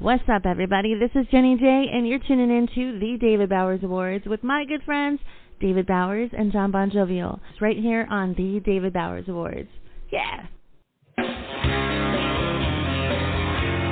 [0.00, 0.94] What's up, everybody?
[0.94, 4.64] This is Jenny J, and you're tuning in to the David Bowers Awards with my
[4.64, 5.20] good friends,
[5.60, 7.38] David Bowers and John Bon Jovial.
[7.60, 9.68] Right here on the David Bowers Awards.
[10.08, 10.46] Yeah.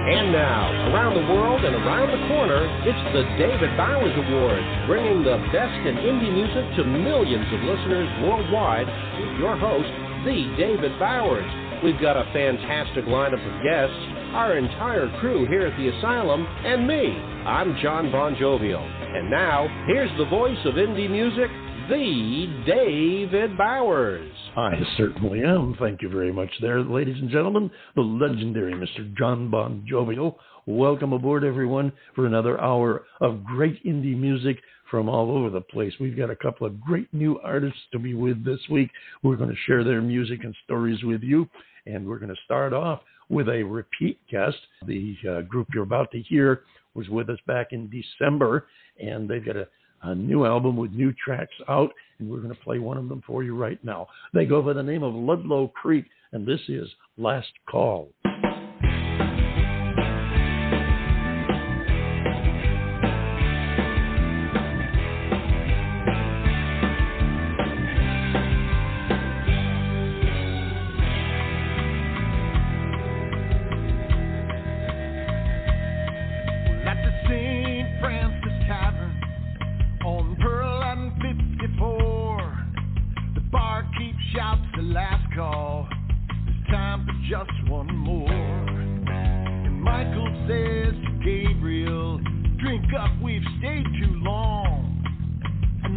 [0.08, 5.20] And now, around the world and around the corner, it's the David Bowers Awards, bringing
[5.20, 8.88] the best in indie music to millions of listeners worldwide
[9.20, 9.92] with your host,
[10.24, 11.44] the David Bowers.
[11.84, 16.86] We've got a fantastic lineup of guests, our entire crew here at the Asylum, and
[16.86, 17.16] me.
[17.46, 18.82] I'm John Bon Jovial.
[18.82, 21.50] And now, here's the voice of indie music,
[21.88, 24.30] the David Bowers.
[24.54, 25.76] I certainly am.
[25.78, 27.70] Thank you very much, there, ladies and gentlemen.
[27.94, 29.16] The legendary Mr.
[29.16, 30.38] John Bon Jovial.
[30.66, 34.58] Welcome aboard, everyone, for another hour of great indie music
[34.90, 35.94] from all over the place.
[35.98, 38.90] We've got a couple of great new artists to be with this week.
[39.22, 41.48] We're going to share their music and stories with you.
[41.86, 44.56] And we're going to start off with a repeat guest.
[44.86, 46.62] The uh, group you're about to hear
[46.94, 48.66] was with us back in December,
[49.00, 49.68] and they've got a
[50.02, 53.22] a new album with new tracks out, and we're going to play one of them
[53.26, 54.06] for you right now.
[54.32, 58.08] They go by the name of Ludlow Creek, and this is Last Call.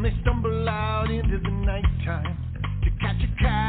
[0.03, 2.37] they stumble out into the nighttime
[2.83, 3.60] to catch a cat.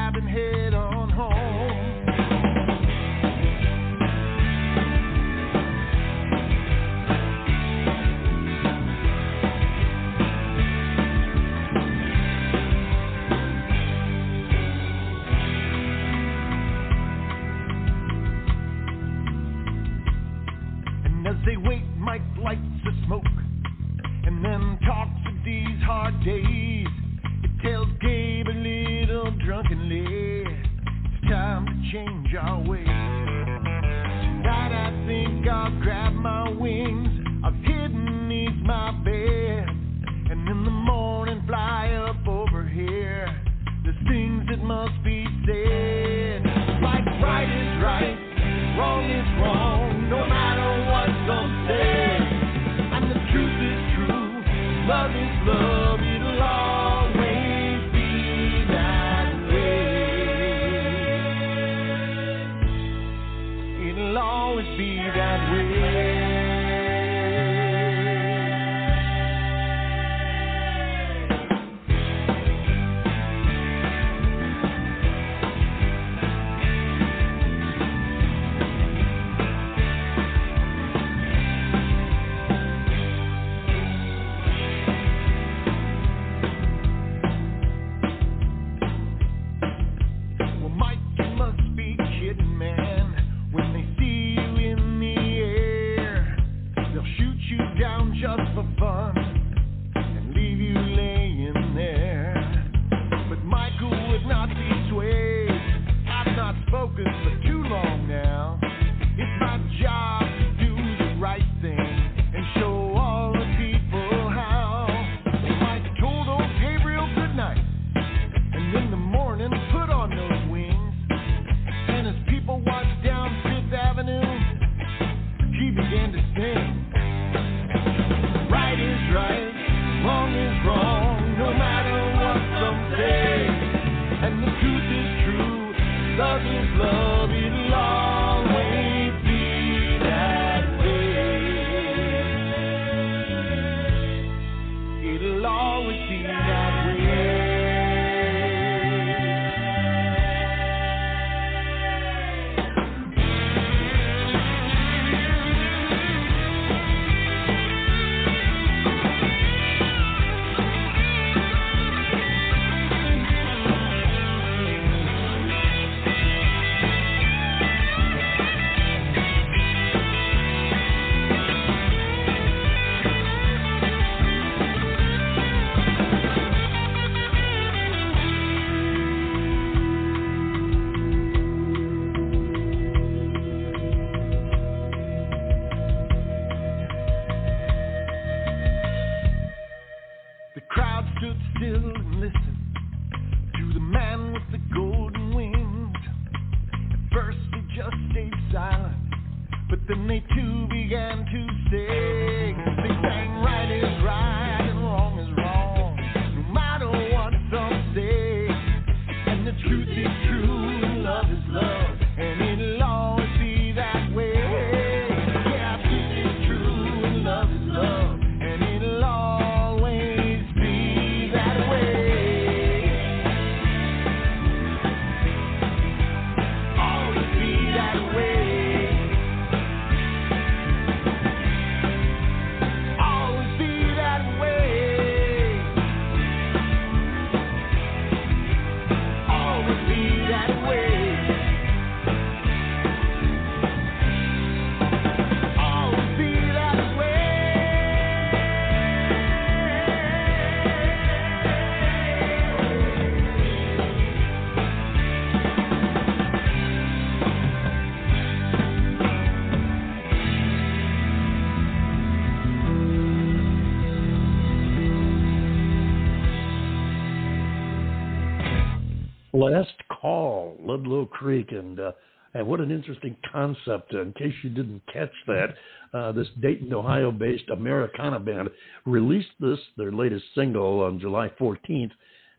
[271.12, 271.92] Creek, and uh,
[272.34, 273.92] and what an interesting concept.
[273.92, 275.54] In case you didn't catch that,
[275.92, 278.48] uh, this Dayton, Ohio-based Americana band
[278.86, 281.90] released this, their latest single, on July 14th,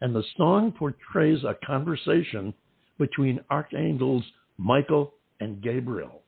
[0.01, 2.53] and the song portrays a conversation
[2.97, 4.23] between archangels
[4.57, 6.21] Michael and Gabriel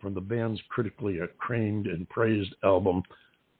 [0.00, 3.02] from the band's critically acclaimed and praised album,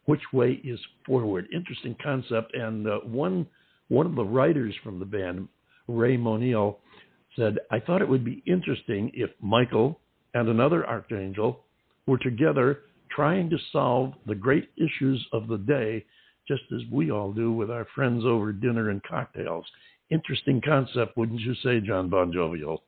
[0.06, 1.46] Which Way Is Forward.
[1.54, 3.46] Interesting concept, and uh, one
[3.88, 5.48] one of the writers from the band,
[5.86, 6.78] Ray Moniel,
[7.36, 10.00] said, I thought it would be interesting if Michael
[10.34, 11.64] and another archangel
[12.06, 12.80] were together
[13.14, 16.04] trying to solve the great issues of the day,
[16.48, 19.64] just as we all do with our friends over dinner and cocktails.
[20.10, 22.82] Interesting concept, wouldn't you say, John Bon Jovial?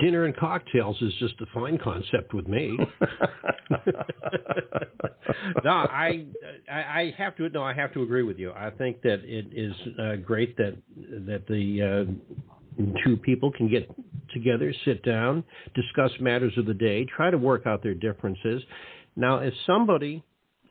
[0.00, 2.76] Dinner and cocktails is just a fine concept with me.
[5.64, 6.26] no, I,
[6.68, 8.50] I have to no, I have to agree with you.
[8.50, 10.76] I think that it is uh, great that
[11.26, 12.04] that the uh,
[13.04, 13.90] two people can get
[14.32, 15.44] together, sit down,
[15.74, 18.62] discuss matters of the day, try to work out their differences.
[19.16, 20.22] Now, if somebody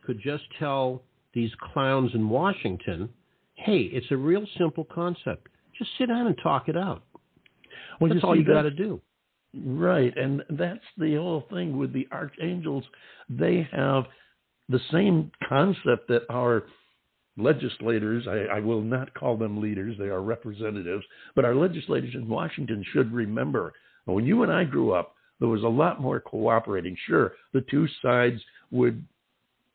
[0.04, 1.02] could just tell
[1.34, 3.10] these clowns in Washington,
[3.54, 5.48] "Hey, it's a real simple concept.
[5.76, 7.02] Just sit down and talk it out."
[8.00, 9.00] Well, that's you all you got to do.
[9.54, 12.84] Right, and that's the whole thing with the archangels.
[13.28, 14.06] They have
[14.68, 16.64] the same concept that our
[17.38, 21.04] legislators, I, I, will not call them leaders, they are representatives,
[21.34, 23.72] but our legislators in Washington should remember
[24.04, 26.96] when you and I grew up, there was a lot more cooperating.
[27.06, 28.40] Sure, the two sides
[28.70, 29.04] would,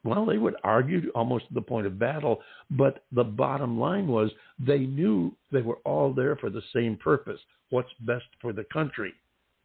[0.03, 4.31] well, they would argue almost to the point of battle, but the bottom line was
[4.59, 7.39] they knew they were all there for the same purpose
[7.69, 9.13] what's best for the country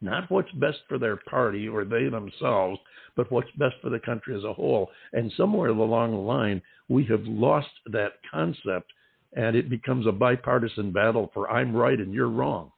[0.01, 2.79] not what's best for their party or they themselves,
[3.17, 4.91] but what's best for the country as a whole.
[5.13, 8.93] And somewhere along the line, we have lost that concept
[9.35, 12.73] and it becomes a bipartisan battle for I'm right and you're wrong.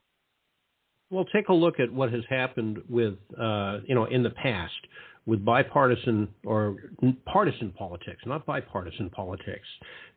[1.09, 4.73] Well, take a look at what has happened with, uh, you know, in the past
[5.25, 6.77] with bipartisan or
[7.25, 9.67] partisan politics, not bipartisan politics.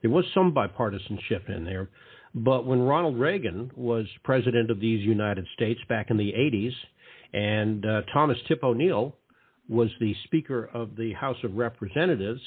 [0.03, 1.91] There was some bipartisanship in there,
[2.35, 6.73] but when Ronald Reagan was president of these United States back in the 80s,
[7.35, 9.17] and uh, Thomas Tip O'Neill
[9.69, 12.41] was the Speaker of the House of Representatives.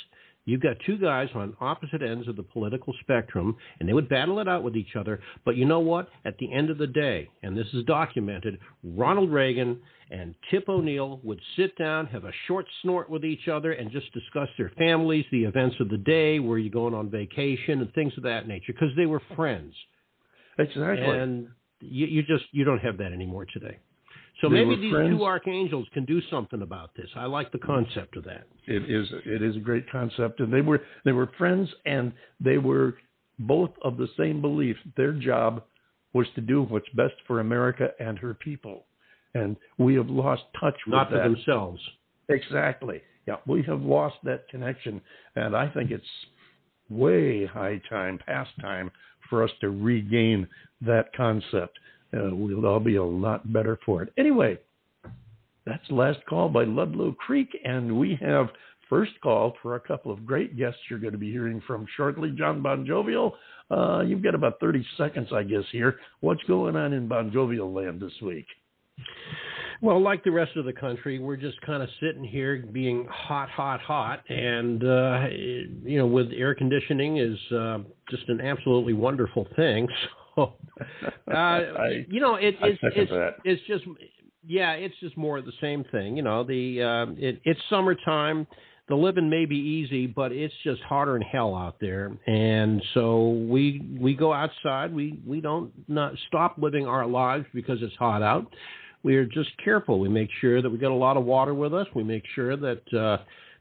[0.45, 4.39] You've got two guys on opposite ends of the political spectrum, and they would battle
[4.39, 5.19] it out with each other.
[5.43, 6.07] But you know what?
[6.23, 11.19] At the end of the day, and this is documented, Ronald Reagan and Tip O'Neill
[11.21, 15.25] would sit down, have a short snort with each other, and just discuss their families,
[15.33, 18.71] the events of the day, where you're going on vacation, and things of that nature,
[18.71, 19.73] because they were friends.
[20.57, 21.03] Exactly.
[21.05, 21.49] And
[21.81, 23.79] you, you just you don't have that anymore today.
[24.41, 25.17] So they maybe these friends.
[25.17, 27.09] two archangels can do something about this.
[27.15, 28.47] I like the concept of that.
[28.67, 32.57] It is it is a great concept, and they were they were friends, and they
[32.57, 32.95] were
[33.39, 34.77] both of the same belief.
[34.95, 35.63] Their job
[36.13, 38.85] was to do what's best for America and her people,
[39.33, 41.23] and we have lost touch with not that.
[41.23, 41.81] for themselves.
[42.29, 43.01] Exactly.
[43.27, 45.01] Yeah, we have lost that connection,
[45.35, 46.05] and I think it's
[46.89, 48.91] way high time, past time,
[49.29, 50.47] for us to regain
[50.81, 51.77] that concept
[52.13, 54.13] uh, we'll all be a lot better for it.
[54.17, 54.57] Anyway,
[55.65, 58.47] that's last call by Ludlow Creek, and we have
[58.89, 62.31] first call for a couple of great guests you're going to be hearing from shortly.
[62.37, 63.33] John Bon Jovial,
[63.69, 65.97] uh, you've got about 30 seconds, I guess, here.
[66.21, 68.45] What's going on in Bon Jovial land this week?
[69.81, 73.49] Well, like the rest of the country, we're just kind of sitting here being hot,
[73.49, 79.47] hot, hot, and uh, you know, with air conditioning is uh, just an absolutely wonderful
[79.55, 79.87] thing.
[80.37, 80.53] So,
[81.29, 83.11] uh, I, you know, it, it's it's
[83.43, 83.83] it's just
[84.45, 86.15] yeah, it's just more of the same thing.
[86.15, 88.47] You know, the uh, it, it's summertime.
[88.87, 92.17] the living may be easy, but it's just harder than hell out there.
[92.27, 94.93] And so we we go outside.
[94.93, 98.47] We we don't not stop living our lives because it's hot out.
[99.03, 99.99] We are just careful.
[99.99, 101.87] We make sure that we get a lot of water with us.
[101.93, 103.17] We make sure that uh,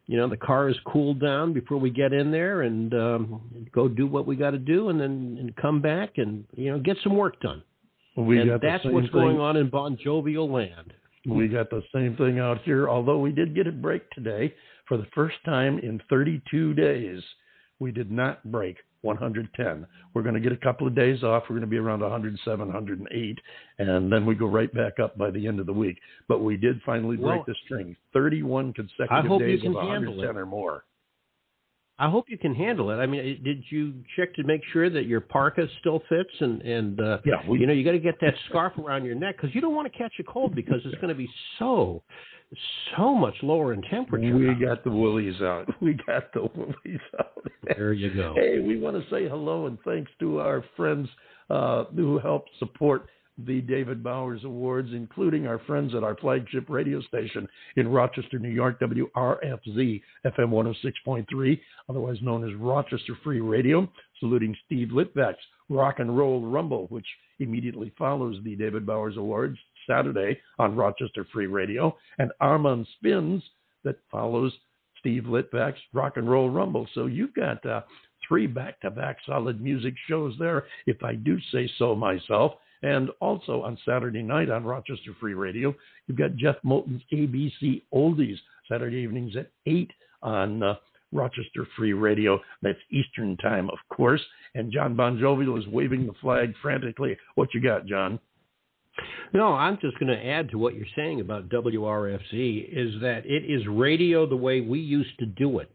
[0.07, 3.89] you know the car is cooled down before we get in there and um, go
[3.89, 6.97] do what we got to do, and then and come back and you know get
[7.03, 7.63] some work done.
[8.17, 9.13] We and that's what's thing.
[9.13, 10.93] going on in Bon Jovial land.
[11.29, 14.55] We got the same thing out here, although we did get a break today
[14.87, 17.21] for the first time in 32 days.
[17.81, 19.87] We did not break 110.
[20.15, 21.45] We're going to get a couple of days off.
[21.45, 23.39] We're going to be around 107, 108,
[23.79, 25.99] and then we go right back up by the end of the week.
[26.29, 29.75] But we did finally break Well, the string 31 consecutive I hope you days of
[29.75, 30.39] handle 110 it.
[30.39, 30.85] or more.
[31.99, 32.97] I hope you can handle it.
[32.97, 37.01] I mean, did you check to make sure that your parka still fits and and
[37.01, 39.55] uh, Yeah, we, you know you got to get that scarf around your neck because
[39.55, 42.03] you don't want to catch a cold because it's going to be so
[42.97, 44.37] so much lower in temperature.
[44.37, 45.67] we got the woolies out.
[45.81, 47.33] We got the woolies out.
[47.77, 48.35] there you go.
[48.37, 51.09] Hey, we want to say hello and thanks to our friends
[51.51, 53.07] uh, who helped support
[53.45, 58.49] the David Bowers Awards, including our friends at our flagship radio station in Rochester, New
[58.49, 60.75] York, WRFZ FM
[61.07, 63.87] 106.3, otherwise known as Rochester Free Radio,
[64.21, 65.37] saluting Steve Litvak's
[65.69, 67.07] Rock and Roll Rumble, which
[67.39, 73.43] immediately follows the David Bowers Awards Saturday on Rochester Free Radio, and Armand Spins
[73.85, 74.53] that follows
[74.99, 76.89] Steve Litvak's Rock and Roll Rumble.
[76.95, 77.83] So you've got uh,
[78.27, 82.53] three back-to-back solid music shows there, if I do say so myself.
[82.83, 85.75] And also on Saturday night on Rochester Free Radio,
[86.07, 88.37] you've got Jeff Moulton's ABC Oldies
[88.69, 89.91] Saturday evenings at eight
[90.23, 90.75] on uh,
[91.13, 92.39] Rochester Free Radio.
[92.63, 94.21] That's Eastern Time, of course.
[94.55, 97.17] And John Bon Jovial is waving the flag frantically.
[97.35, 98.19] What you got, John?
[99.33, 103.45] No, I'm just going to add to what you're saying about WRFZ is that it
[103.45, 105.71] is radio the way we used to do it.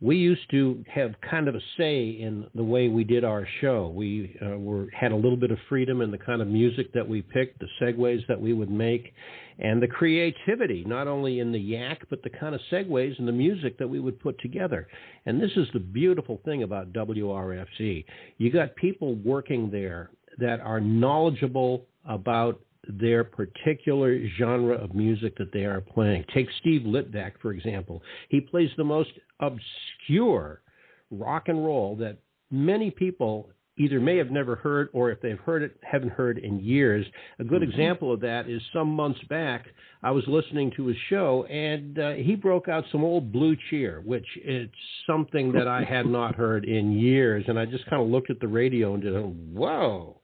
[0.00, 3.92] We used to have kind of a say in the way we did our show.
[3.94, 7.08] We uh, were had a little bit of freedom in the kind of music that
[7.08, 9.14] we picked, the segues that we would make,
[9.60, 13.32] and the creativity, not only in the yak, but the kind of segues and the
[13.32, 14.88] music that we would put together.
[15.24, 18.04] And this is the beautiful thing about WRFZ.
[18.38, 25.52] You got people working there that are knowledgeable about their particular genre of music that
[25.52, 26.24] they are playing.
[26.34, 28.02] Take Steve Litvak, for example.
[28.28, 30.62] He plays the most obscure
[31.10, 32.18] rock and roll that
[32.50, 36.60] many people either may have never heard or if they've heard it, haven't heard in
[36.60, 37.06] years.
[37.38, 39.66] A good example of that is some months back,
[40.02, 44.02] I was listening to his show and uh, he broke out some old Blue Cheer,
[44.04, 44.68] which is
[45.06, 47.44] something that I had not heard in years.
[47.48, 49.14] And I just kind of looked at the radio and did,
[49.54, 50.18] whoa.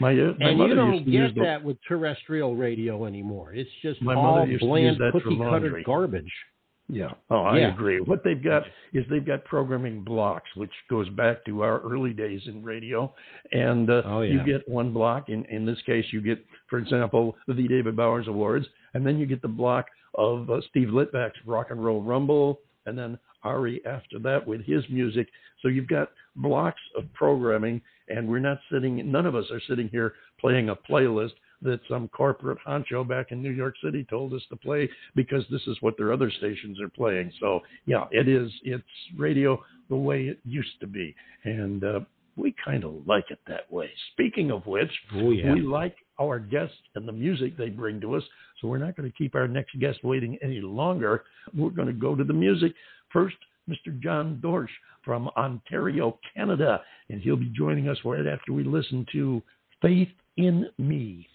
[0.00, 3.52] My, uh, my And you don't get the- that with terrestrial radio anymore.
[3.54, 6.32] It's just My all mother used to bland, cookie cutter garbage.
[6.88, 7.12] Yeah.
[7.30, 7.72] Oh, I Yeah.
[7.72, 8.00] agree.
[8.00, 12.46] What they've got is they've got programming blocks, which goes back to our early days
[12.48, 13.14] in radio.
[13.52, 15.28] And uh, Oh, you get one block.
[15.28, 19.26] In in this case, you get, for example, the David Bowers Awards, and then you
[19.26, 24.18] get the block of uh, Steve Litvak's Rock and Roll Rumble, and then Ari after
[24.18, 25.28] that with his music.
[25.60, 29.10] So you've got blocks of programming, and we're not sitting.
[29.10, 31.32] None of us are sitting here playing a playlist
[31.62, 35.62] that some corporate honcho back in New York City told us to play because this
[35.68, 37.32] is what their other stations are playing.
[37.38, 38.50] So yeah, it is.
[38.64, 38.82] It's
[39.16, 42.00] radio the way it used to be, and uh,
[42.36, 43.90] we kind of like it that way.
[44.12, 45.52] Speaking of which, Oh, yeah.
[45.54, 48.22] we like our guests and the music they bring to us.
[48.60, 51.24] So we're not going to keep our next guest waiting any longer.
[51.54, 52.72] We're going to go to the music
[53.12, 53.36] first.
[53.68, 53.98] Mr.
[54.00, 54.70] John Dorsch
[55.04, 59.42] from Ontario, Canada, and he'll be joining us right after we listen to
[59.80, 61.26] Faith in Me.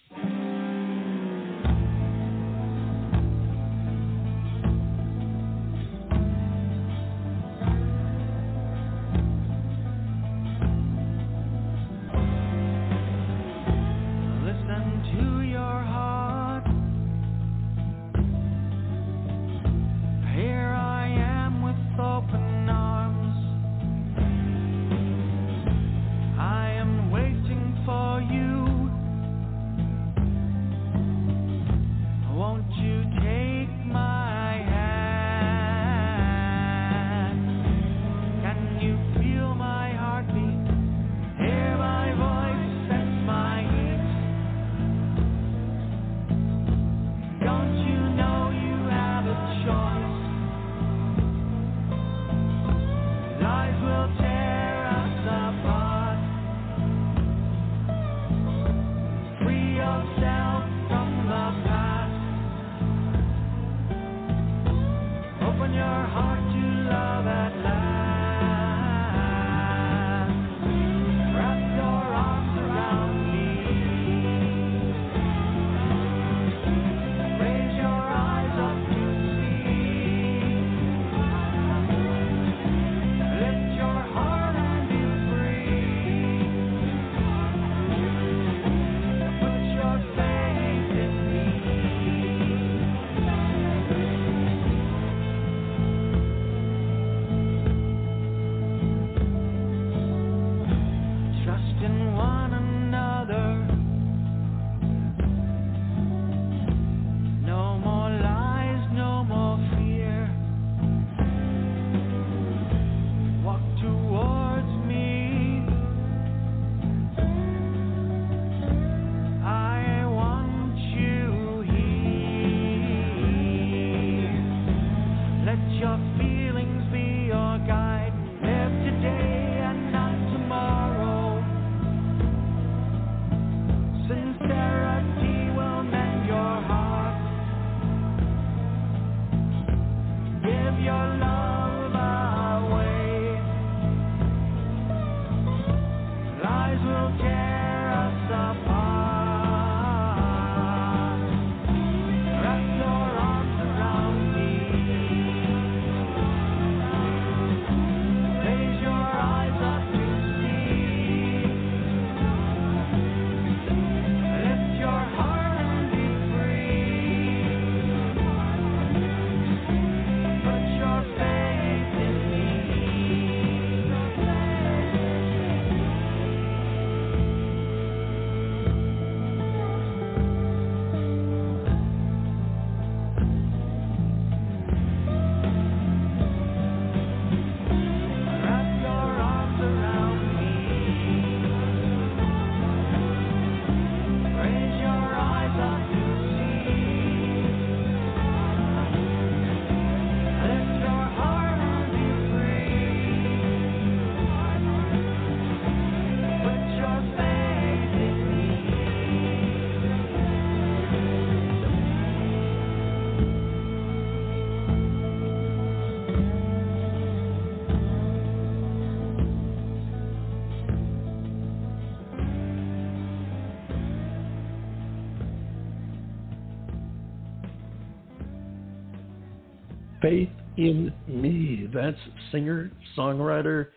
[230.58, 231.70] In Me.
[231.72, 231.96] That's
[232.32, 233.68] singer, songwriter,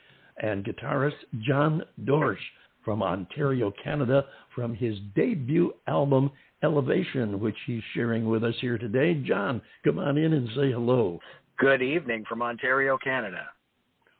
[0.41, 2.37] and guitarist John Dorsch
[2.83, 6.31] from Ontario, Canada, from his debut album
[6.63, 9.13] Elevation, which he's sharing with us here today.
[9.13, 11.19] John, come on in and say hello.
[11.57, 13.45] Good evening from Ontario, Canada.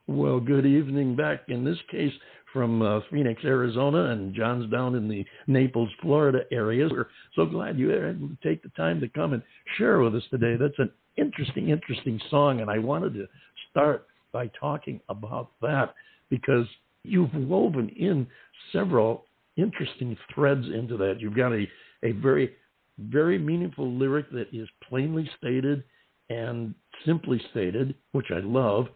[0.08, 2.14] Well, good evening back in this case
[2.54, 6.88] from uh, Phoenix, Arizona, and John's down in the Naples, Florida area.
[6.90, 9.42] We're so glad you were able to take the time to come and
[9.78, 10.56] share with us today.
[10.60, 13.28] That's an interesting, interesting song, and I wanted to
[13.70, 15.94] start by talking about that
[16.30, 16.66] because
[17.04, 18.28] you've woven in
[18.72, 19.26] several
[19.58, 21.20] interesting threads into that.
[21.20, 21.68] You've got a,
[22.04, 22.52] a very,
[23.00, 25.84] very meaningful lyric that is plainly stated
[26.30, 26.74] and
[27.06, 28.88] simply stated, which I love,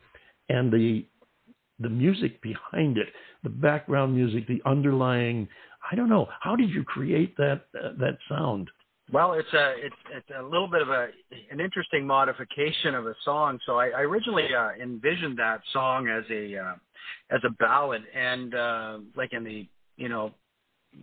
[0.49, 1.05] and the
[1.79, 3.07] the music behind it,
[3.43, 5.47] the background music, the underlying.
[5.91, 6.27] I don't know.
[6.39, 8.69] How did you create that uh, that sound?
[9.11, 11.07] Well, it's a it's it's a little bit of a
[11.51, 13.59] an interesting modification of a song.
[13.65, 16.75] So I, I originally uh, envisioned that song as a uh,
[17.29, 20.31] as a ballad and uh, like in the you know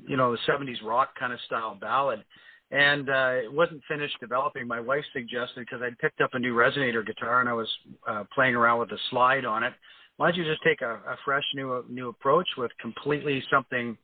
[0.07, 2.25] you know the 70s rock kind of style ballad.
[2.73, 4.67] And uh, it wasn't finished developing.
[4.67, 7.69] My wife suggested because I'd picked up a new resonator guitar and I was
[8.09, 9.75] uh, playing around with a slide on it
[10.17, 13.97] why don't you just take a, a fresh new new approach with completely something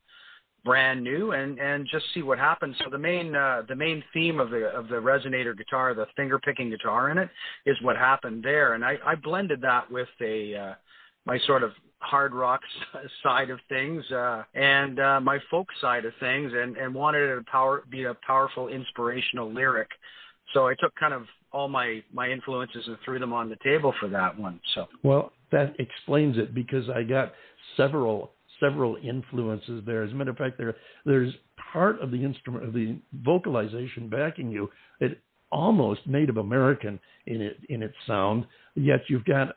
[0.68, 2.76] brand new and and just see what happens.
[2.85, 6.38] So the main uh, the main theme of the of the resonator guitar, the finger
[6.38, 7.31] picking guitar in it,
[7.64, 10.74] is what happened there, and I, I blended that with a uh,
[11.24, 12.61] my sort of hard rock
[13.22, 17.37] side of things uh, and uh, my folk side of things, and and wanted it
[17.37, 19.88] to power be a powerful inspirational lyric.
[20.52, 23.94] So I took kind of all my my influences and threw them on the table
[23.98, 24.61] for that one.
[24.74, 27.33] So well, that explains it because I got
[27.74, 30.02] several several influences there.
[30.02, 31.32] As a matter of fact, there there's
[31.72, 37.58] part of the instrument of the vocalization backing you it almost Native American in it
[37.68, 38.46] in its sound.
[38.74, 39.48] Yet you've got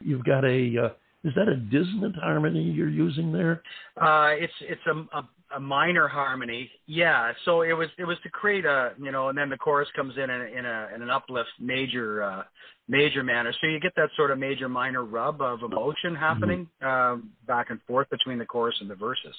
[0.00, 0.88] you've got a uh,
[1.24, 3.62] is that a dissonant harmony you're using there?
[4.00, 6.70] Uh, it's it's a, a a minor harmony.
[6.86, 7.32] Yeah.
[7.44, 10.14] So it was it was to create a you know, and then the chorus comes
[10.16, 12.42] in in, a, in, a, in an uplift major uh,
[12.88, 13.52] major manner.
[13.60, 17.12] So you get that sort of major minor rub of emotion happening mm-hmm.
[17.14, 19.34] um, back and forth between the chorus and the verses.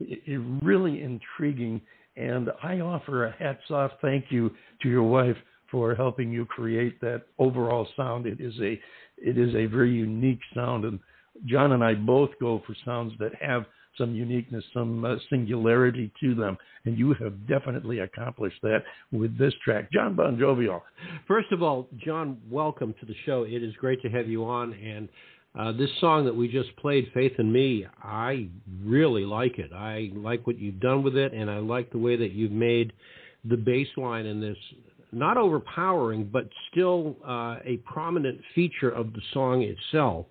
[0.00, 1.80] It, it really intriguing,
[2.16, 4.50] and I offer a hats off thank you
[4.82, 5.36] to your wife
[5.70, 8.26] for helping you create that overall sound.
[8.26, 8.80] It is a
[9.18, 10.98] it is a very unique sound, and
[11.46, 13.64] John and I both go for sounds that have
[13.98, 16.56] some uniqueness, some uh, singularity to them.
[16.84, 19.90] And you have definitely accomplished that with this track.
[19.92, 20.82] John Bon Jovial.
[21.26, 23.42] First of all, John, welcome to the show.
[23.42, 24.72] It is great to have you on.
[24.74, 25.08] And
[25.58, 28.48] uh, this song that we just played, Faith in Me, I
[28.84, 29.72] really like it.
[29.72, 32.92] I like what you've done with it, and I like the way that you've made
[33.44, 34.56] the bass line in this
[35.12, 40.26] not overpowering, but still uh, a prominent feature of the song itself.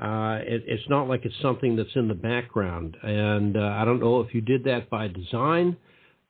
[0.00, 2.96] Uh, it, it's not like it's something that's in the background.
[3.02, 5.76] And uh, I don't know if you did that by design.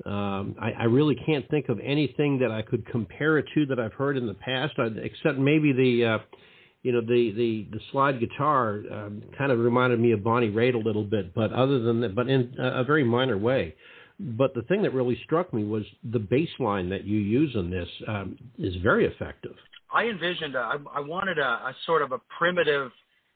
[0.04, 3.78] Um, I, I really can't think of anything that I could compare it to that
[3.78, 6.18] I've heard in the past, uh, except maybe the, uh,
[6.82, 10.74] you know, the the the slide guitar um, kind of reminded me of Bonnie Raitt
[10.74, 13.74] a little bit, but other than that, but in a very minor way.
[14.18, 17.70] But the thing that really struck me was the bass line that you use in
[17.70, 19.54] this um, is very effective.
[19.92, 22.90] I envisioned, I wanted a, a sort of a primitive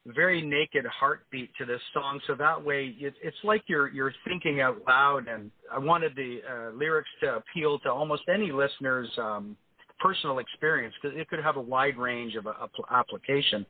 [0.06, 2.20] very naked heartbeat to this song.
[2.26, 5.28] So that way it, it's like you're you're thinking out loud.
[5.28, 9.56] And i wanted the uh, lyrics to appeal to almost any listener's um,
[9.98, 13.64] personal experience because it could have a wide range of a, a application.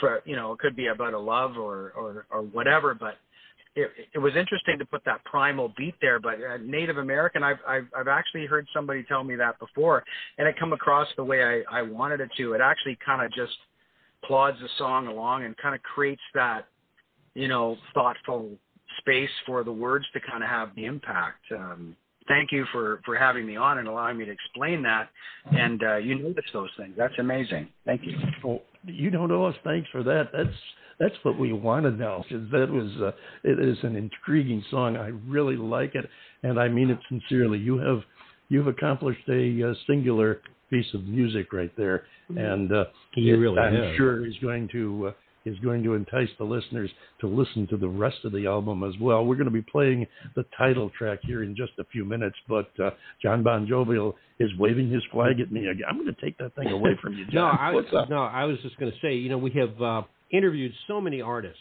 [0.00, 3.18] For you know it could be about a love or or, or whatever but
[3.76, 7.58] it, it was interesting to put that primal beat there, but uh, Native American, I've,
[7.68, 10.02] I've I've actually heard somebody tell me that before,
[10.38, 12.54] and it come across the way I, I wanted it to.
[12.54, 13.52] It actually kind of just
[14.26, 16.66] plods the song along and kind of creates that,
[17.34, 18.50] you know, thoughtful
[18.98, 21.44] space for the words to kind of have the impact.
[21.52, 21.96] Um,
[22.28, 25.08] thank you for for having me on and allowing me to explain that.
[25.52, 26.94] And uh, you notice those things.
[26.96, 27.68] That's amazing.
[27.84, 28.16] Thank you.
[28.44, 30.30] Well, you don't owe us thanks for that.
[30.32, 30.56] That's
[30.98, 32.24] that's what we want to know.
[32.30, 33.12] That was uh,
[33.44, 34.96] it is an intriguing song.
[34.96, 36.08] I really like it,
[36.42, 37.58] and I mean it sincerely.
[37.58, 38.00] You have
[38.48, 42.38] you've accomplished a, a singular piece of music right there, mm-hmm.
[42.38, 43.96] and uh, you really I'm have.
[43.96, 45.12] sure is going to uh,
[45.46, 48.92] is going to entice the listeners to listen to the rest of the album as
[49.00, 49.24] well.
[49.24, 52.68] We're going to be playing the title track here in just a few minutes, but
[52.82, 52.90] uh,
[53.22, 55.86] John Bon Jovial is waving his flag at me again.
[55.88, 57.54] I'm going to take that thing away from you, John.
[57.54, 58.10] no, I, What's up?
[58.10, 61.20] no, I was just going to say, you know, we have uh, interviewed so many
[61.20, 61.58] artists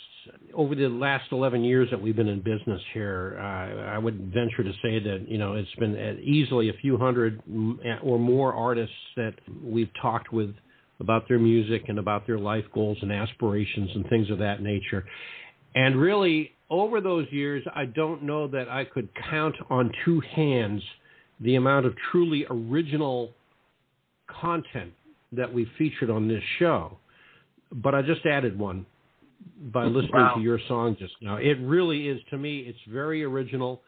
[0.54, 3.38] over the last 11 years that we've been in business here.
[3.40, 7.42] Uh, I would venture to say that you know it's been easily a few hundred
[8.02, 10.54] or more artists that we've talked with
[11.00, 15.06] about their music and about their life goals and aspirations and things of that nature.
[15.76, 20.82] And really, over those years, I don't know that I could count on two hands
[21.42, 23.32] the amount of truly original
[24.28, 24.94] content
[25.34, 26.98] that we featured on this show.
[27.72, 28.86] But I just added one
[29.74, 30.36] by listening Wow.
[30.36, 31.38] to your song just now.
[31.38, 32.60] It really is to me.
[32.62, 33.82] It's very original.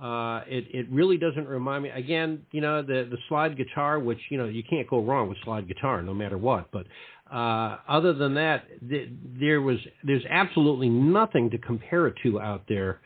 [0.00, 1.90] Uh, it it really doesn't remind me.
[1.90, 5.36] Again, you know the the slide guitar, which you know you can't go wrong with
[5.44, 6.70] slide guitar no matter what.
[6.72, 6.86] But
[7.30, 12.62] uh, other than that, th- there was there's absolutely nothing to compare it to out
[12.66, 13.00] there,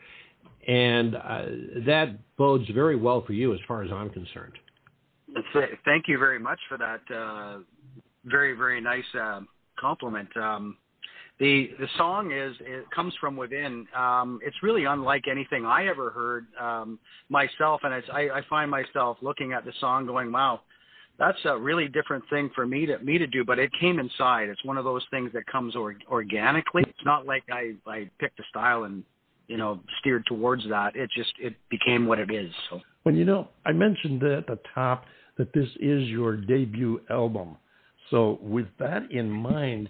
[0.67, 1.45] and uh,
[1.85, 4.53] that bodes very well for you as far as I'm concerned.
[5.83, 7.01] Thank you very much for that.
[7.13, 7.59] Uh,
[8.23, 9.41] very very nice uh,
[9.79, 10.29] compliment.
[10.37, 10.77] Um,
[11.39, 13.85] the the song is it comes from within.
[13.95, 16.97] Um, it's really unlike anything I ever heard um,
[17.29, 20.61] myself, and it's, I, I find myself looking at the song going, "Wow,
[21.19, 24.47] that's a really different thing for me to me to do." But it came inside.
[24.47, 26.83] It's one of those things that comes or, organically.
[26.87, 29.03] It's not like I I picked a style and
[29.47, 30.95] you know steered towards that.
[30.95, 32.51] It just it became what it is.
[32.69, 32.79] So.
[33.03, 35.03] Well, you know, I mentioned at the top
[35.37, 37.57] that this is your debut album.
[38.11, 39.89] So, with that in mind,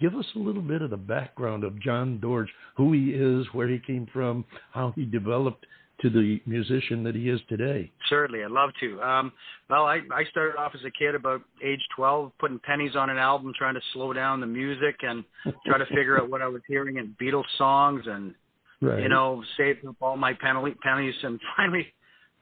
[0.00, 3.68] give us a little bit of the background of John Dorsch, who he is, where
[3.68, 5.66] he came from, how he developed
[6.00, 7.90] to the musician that he is today.
[8.08, 9.02] Certainly, I'd love to.
[9.02, 9.32] Um,
[9.68, 13.18] well, I, I started off as a kid about age 12, putting pennies on an
[13.18, 15.24] album, trying to slow down the music and
[15.66, 18.34] try to figure out what I was hearing in Beatles songs and,
[18.82, 19.02] Right.
[19.02, 21.92] you know, saved up all my penalty, pennies and finally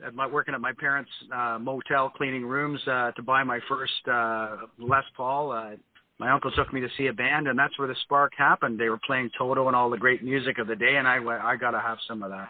[0.05, 3.93] at my, working at my parents' uh, motel cleaning rooms uh, to buy my first
[4.11, 5.53] uh, Les Paul.
[5.53, 5.71] Uh,
[6.19, 8.79] my uncle took me to see a band, and that's where the spark happened.
[8.79, 11.43] They were playing Toto and all the great music of the day, and I went,
[11.43, 12.49] I got to have some of that.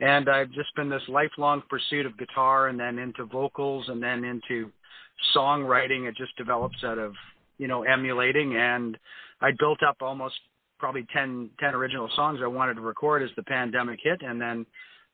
[0.00, 4.24] And I've just been this lifelong pursuit of guitar, and then into vocals, and then
[4.24, 4.70] into
[5.36, 6.08] songwriting.
[6.08, 7.12] It just develops out of
[7.58, 8.96] you know emulating, and
[9.40, 10.34] I built up almost
[10.78, 14.66] probably 10, 10 original songs I wanted to record as the pandemic hit, and then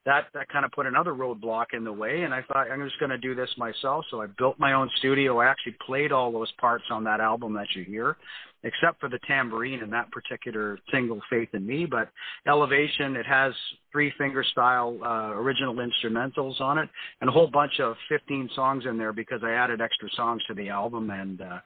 [0.08, 2.98] that that kind of put another roadblock in the way and I thought I'm just
[2.98, 4.06] going to do this myself.
[4.10, 5.38] So I built my own studio.
[5.38, 8.16] I actually played all those parts on that album that you hear
[8.64, 12.10] except for the tambourine in that particular single Faith in Me but
[12.46, 13.52] Elevation it has
[13.92, 16.88] three finger style uh, original instrumentals on it
[17.20, 20.54] and a whole bunch of 15 songs in there because I added extra songs to
[20.54, 21.58] the album and uh,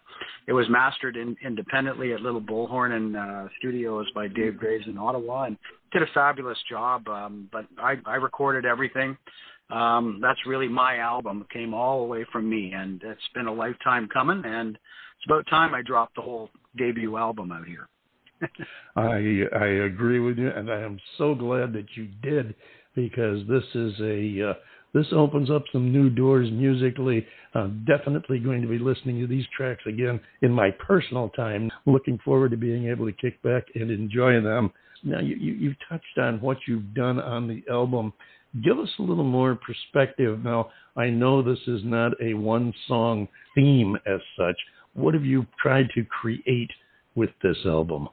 [0.46, 4.98] it was mastered in, independently at Little Bullhorn and uh, Studios by Dave Graves in
[4.98, 5.56] Ottawa and
[5.92, 7.06] did a fabulous job.
[7.08, 9.16] Um, but I, I recorded everything.
[9.70, 11.42] Um, that's really my album.
[11.42, 14.42] It came all the way from me, and it's been a lifetime coming.
[14.44, 17.88] And it's about time I dropped the whole debut album out here.
[18.96, 22.54] I I agree with you, and I am so glad that you did
[22.94, 24.54] because this is a uh,
[24.94, 27.26] this opens up some new doors musically.
[27.54, 31.70] I'm definitely going to be listening to these tracks again in my personal time.
[31.86, 34.70] Looking forward to being able to kick back and enjoy them.
[35.02, 38.12] Now you, you you've touched on what you've done on the album.
[38.62, 40.44] Give us a little more perspective.
[40.44, 44.56] Now I know this is not a one song theme as such.
[44.94, 46.70] What have you tried to create
[47.14, 48.08] with this album?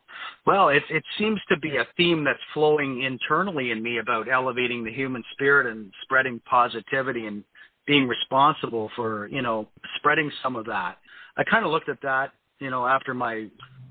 [0.45, 4.83] Well, it it seems to be a theme that's flowing internally in me about elevating
[4.83, 7.43] the human spirit and spreading positivity and
[7.85, 10.97] being responsible for you know spreading some of that.
[11.37, 13.47] I kind of looked at that you know after my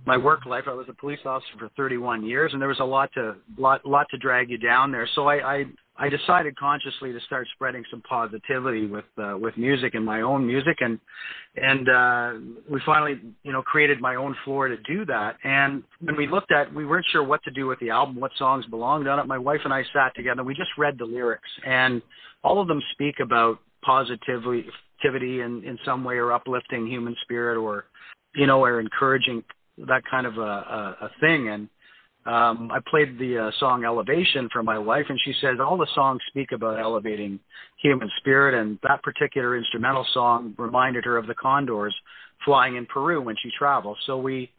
[0.07, 0.65] my work life.
[0.67, 3.85] I was a police officer for 31 years, and there was a lot to lot
[3.87, 5.09] lot to drag you down there.
[5.15, 5.65] So I I,
[6.01, 10.47] I decided consciously to start spreading some positivity with uh, with music and my own
[10.47, 10.99] music, and
[11.57, 12.33] and uh,
[12.71, 15.37] we finally you know created my own floor to do that.
[15.43, 18.31] And when we looked at, we weren't sure what to do with the album, what
[18.39, 19.27] songs belonged on it.
[19.27, 20.45] My wife and I sat together.
[20.45, 22.01] We just read the lyrics, and
[22.45, 24.65] all of them speak about positivity
[25.41, 27.87] in in some way or uplifting human spirit or
[28.37, 29.43] you know or encouraging
[29.87, 31.69] that kind of a, a, a thing and
[32.29, 35.89] um I played the uh, song Elevation for my wife and she said all the
[35.95, 37.41] songs speak about elevating
[37.83, 41.95] human spirit and that particular instrumental song reminded her of the condors
[42.45, 43.99] flying in Peru when she travels.
[44.07, 44.51] So we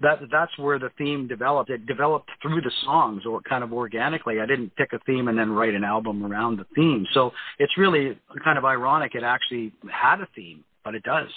[0.00, 1.70] that that's where the theme developed.
[1.70, 4.40] It developed through the songs or kind of organically.
[4.40, 7.06] I didn't pick a theme and then write an album around the theme.
[7.12, 11.28] So it's really kind of ironic it actually had a theme but it does.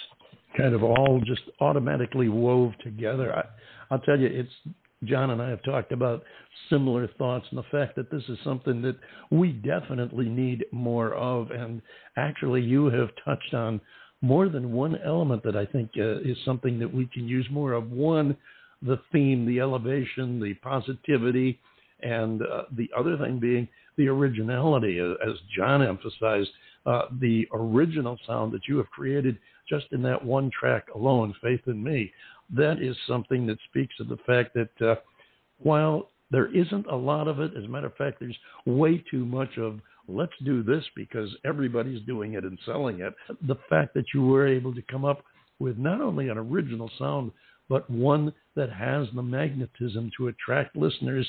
[0.56, 3.34] Kind of all just automatically wove together.
[3.34, 3.44] I,
[3.90, 6.22] I'll tell you, it's John and I have talked about
[6.70, 8.96] similar thoughts and the fact that this is something that
[9.30, 11.50] we definitely need more of.
[11.50, 11.82] And
[12.16, 13.80] actually, you have touched on
[14.22, 17.72] more than one element that I think uh, is something that we can use more
[17.72, 17.90] of.
[17.90, 18.36] One,
[18.82, 21.60] the theme, the elevation, the positivity,
[22.00, 26.50] and uh, the other thing being the originality, uh, as John emphasized.
[26.86, 31.60] uh, the original sound that you have created just in that one track alone, Faith
[31.66, 32.12] in Me.
[32.54, 34.96] That is something that speaks of the fact that uh,
[35.58, 39.24] while there isn't a lot of it, as a matter of fact, there's way too
[39.24, 43.14] much of let's do this because everybody's doing it and selling it.
[43.46, 45.22] The fact that you were able to come up
[45.58, 47.32] with not only an original sound,
[47.68, 51.26] but one that has the magnetism to attract listeners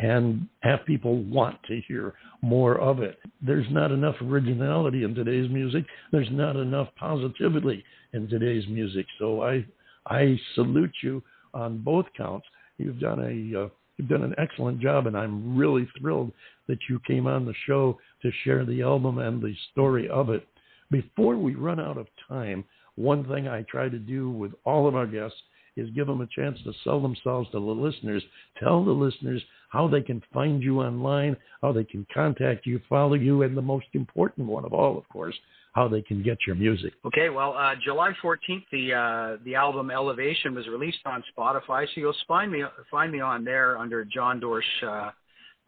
[0.00, 3.18] and have people want to hear more of it.
[3.42, 5.84] There's not enough originality in today's music.
[6.12, 9.06] There's not enough positivity in today's music.
[9.18, 9.64] So I
[10.08, 11.22] I salute you
[11.54, 12.46] on both counts.
[12.78, 16.32] You've done a uh, you've done an excellent job, and I'm really thrilled
[16.68, 20.46] that you came on the show to share the album and the story of it.
[20.90, 24.96] Before we run out of time, one thing I try to do with all of
[24.96, 25.38] our guests
[25.76, 28.22] is give them a chance to sell themselves to the listeners.
[28.58, 33.14] Tell the listeners how they can find you online, how they can contact you, follow
[33.14, 35.34] you, and the most important one of all, of course,
[35.72, 36.92] how they can get your music.
[37.04, 42.00] Okay, well, uh, July 14th, the uh, the album Elevation was released on Spotify, so
[42.00, 45.10] you'll find me find me on there under John Dorsch uh,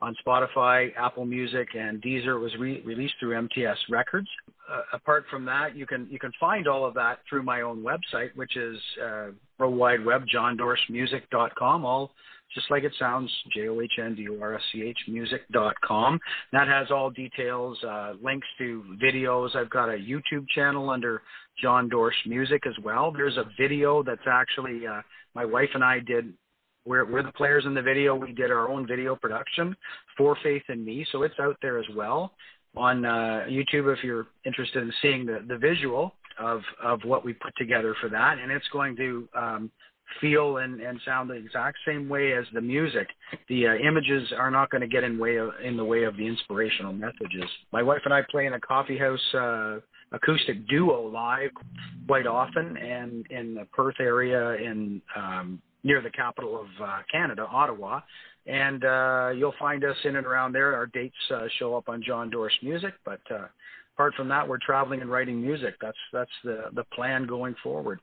[0.00, 2.36] on Spotify, Apple Music, and Deezer.
[2.36, 4.28] It was re- released through MTS Records.
[4.70, 7.82] Uh, apart from that, you can you can find all of that through my own
[7.82, 9.26] website, which is uh,
[9.58, 11.84] World Wide Web, johndorschmusic.com.
[11.84, 12.12] All
[12.54, 16.18] just like it sounds, J O H N D O R S C H music.com.
[16.52, 19.54] That has all details, uh, links to videos.
[19.54, 21.22] I've got a YouTube channel under
[21.62, 23.12] John Dorsch Music as well.
[23.12, 25.02] There's a video that's actually uh,
[25.34, 26.32] my wife and I did.
[26.84, 28.14] We're, we're the players in the video.
[28.14, 29.76] We did our own video production
[30.16, 32.32] for Faith in Me, so it's out there as well
[32.76, 37.32] on uh, YouTube if you're interested in seeing the, the visual of of what we
[37.32, 39.70] put together for that, and it's going to um,
[40.20, 43.08] feel and, and sound the exact same way as the music.
[43.48, 46.16] The uh, images are not going to get in way of, in the way of
[46.16, 47.44] the inspirational messages.
[47.72, 49.78] My wife and I play in a coffee house uh,
[50.12, 51.50] acoustic duo live
[52.06, 57.46] quite often, and in the Perth area in um, near the capital of uh, Canada,
[57.50, 58.00] Ottawa.
[58.46, 60.74] And uh, you'll find us in and around there.
[60.74, 63.46] Our dates uh, show up on John Dorsch Music, but uh,
[63.94, 65.74] apart from that, we're traveling and writing music.
[65.80, 68.00] That's that's the the plan going forward.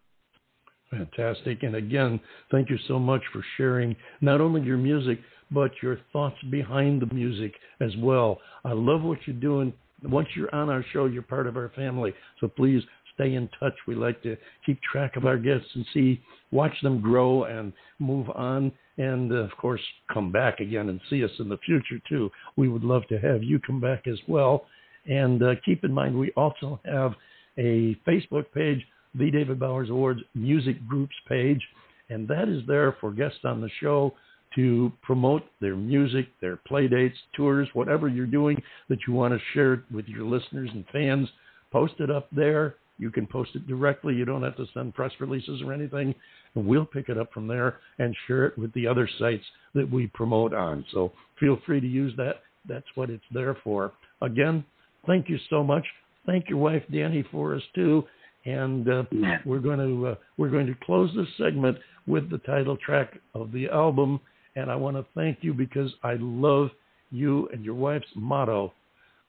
[0.92, 1.64] Fantastic.
[1.64, 2.20] And again,
[2.52, 5.20] thank you so much for sharing not only your music,
[5.52, 8.40] but your thoughts behind the music as well.
[8.64, 9.74] I love what you're doing.
[10.04, 12.14] Once you're on our show, you're part of our family.
[12.40, 12.84] So please
[13.18, 13.74] stay in touch.
[13.88, 18.30] We like to keep track of our guests and see, watch them grow and move
[18.30, 18.72] on.
[18.98, 19.82] And of course,
[20.14, 22.32] come back again and see us in the future too.
[22.56, 24.66] We would love to have you come back as well.
[25.06, 27.14] And uh, keep in mind, we also have
[27.58, 28.86] a Facebook page
[29.18, 31.62] the David Bowers Awards Music Groups page,
[32.10, 34.14] and that is there for guests on the show
[34.56, 39.40] to promote their music, their play dates, tours, whatever you're doing that you want to
[39.54, 41.28] share with your listeners and fans.
[41.72, 42.76] Post it up there.
[42.98, 44.16] You can post it directly.
[44.16, 46.16] You don't have to send press releases or anything.
[46.56, 49.90] And we'll pick it up from there and share it with the other sites that
[49.90, 50.86] we promote on.
[50.92, 52.42] So feel free to use that.
[52.68, 53.94] That's what it's there for.
[54.22, 54.66] Again,
[55.06, 55.86] thank you so much.
[56.26, 58.06] Thank your wife Dani for us too
[58.48, 59.04] and uh,
[59.46, 63.52] we're going to uh, we're going to close this segment with the title track of
[63.52, 64.20] the album.
[64.56, 66.70] And I want to thank you because I love
[67.12, 68.74] you and your wife's motto.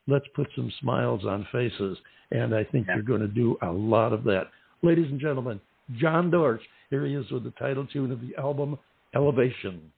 [0.09, 1.97] Let's put some smiles on faces,
[2.31, 2.95] and I think yeah.
[2.95, 4.47] you're going to do a lot of that,
[4.81, 5.59] ladies and gentlemen.
[5.97, 8.77] John Dorsch, here he is with the title tune of the album,
[9.15, 9.91] Elevation.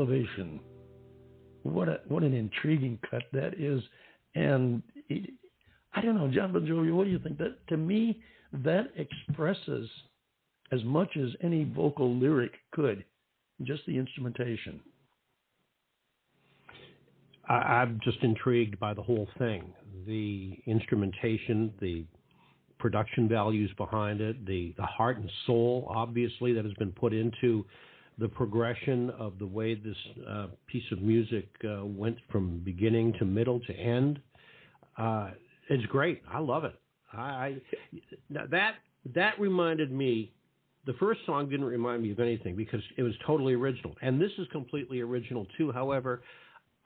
[0.00, 0.60] Elevation.
[1.62, 3.82] What a what an intriguing cut that is,
[4.34, 5.28] and it,
[5.94, 6.96] I don't know, John Bon Jovial.
[6.96, 7.36] What do you think?
[7.36, 8.22] That to me,
[8.64, 9.90] that expresses
[10.72, 13.04] as much as any vocal lyric could,
[13.64, 14.80] just the instrumentation.
[17.46, 19.70] I, I'm just intrigued by the whole thing,
[20.06, 22.06] the instrumentation, the
[22.78, 27.66] production values behind it, the the heart and soul, obviously, that has been put into
[28.20, 29.96] the progression of the way this
[30.28, 34.20] uh, piece of music uh, went from beginning to middle to end.
[34.98, 35.30] Uh,
[35.70, 36.22] it's great.
[36.30, 36.74] I love it.
[37.12, 37.56] I, I
[38.30, 38.74] that
[39.14, 40.32] that reminded me.
[40.86, 44.30] The first song didn't remind me of anything because it was totally original, and this
[44.38, 45.70] is completely original too.
[45.72, 46.22] However,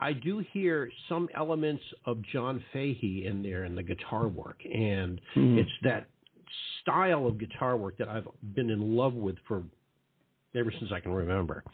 [0.00, 5.20] I do hear some elements of John Fahey in there in the guitar work, and
[5.36, 5.58] mm.
[5.58, 6.08] it's that
[6.82, 9.62] style of guitar work that I've been in love with for
[10.54, 11.64] ever since I can remember.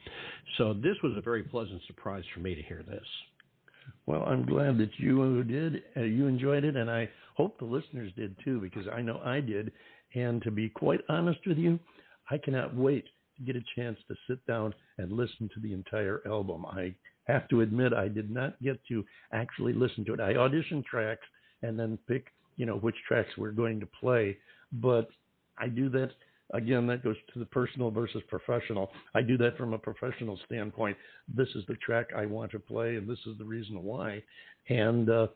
[0.59, 3.05] So this was a very pleasant surprise for me to hear this.
[4.07, 8.12] Well, I'm glad that you did, uh, you enjoyed it, and I hope the listeners
[8.16, 9.72] did too, because I know I did.
[10.14, 11.78] And to be quite honest with you,
[12.31, 13.07] I cannot wait
[13.37, 16.66] to get a chance to sit down and listen to the entire album.
[16.66, 20.20] I have to admit I did not get to actually listen to it.
[20.20, 21.26] I audition tracks
[21.62, 22.26] and then pick,
[22.57, 24.37] you know, which tracks we're going to play.
[24.72, 25.09] But
[25.59, 26.11] I do that
[26.55, 26.87] again.
[26.87, 28.91] That goes to the personal versus professional.
[29.15, 30.97] I do that from a professional standpoint.
[31.35, 34.23] This is the track I want to play, and this is the reason why.
[34.69, 35.29] And uh,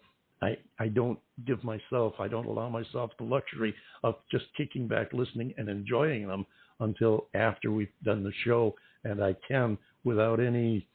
[0.43, 5.13] I I don't give myself, I don't allow myself the luxury of just kicking back,
[5.13, 6.47] listening, and enjoying them
[6.81, 10.87] until after we've done the show, and I can without any,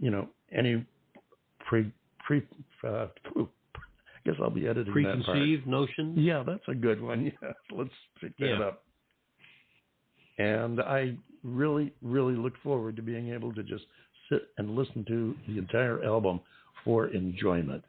[0.00, 0.84] you know, any
[1.66, 1.92] pre
[2.24, 2.42] pre
[2.84, 3.06] uh,
[3.36, 6.18] I guess I'll be editing preconceived notions.
[6.18, 7.32] Yeah, that's a good one.
[7.42, 8.66] Yeah, let's pick that yeah.
[8.66, 8.84] up.
[10.38, 13.84] And I really, really look forward to being able to just
[14.30, 16.40] sit and listen to the entire album
[16.84, 17.84] for enjoyment.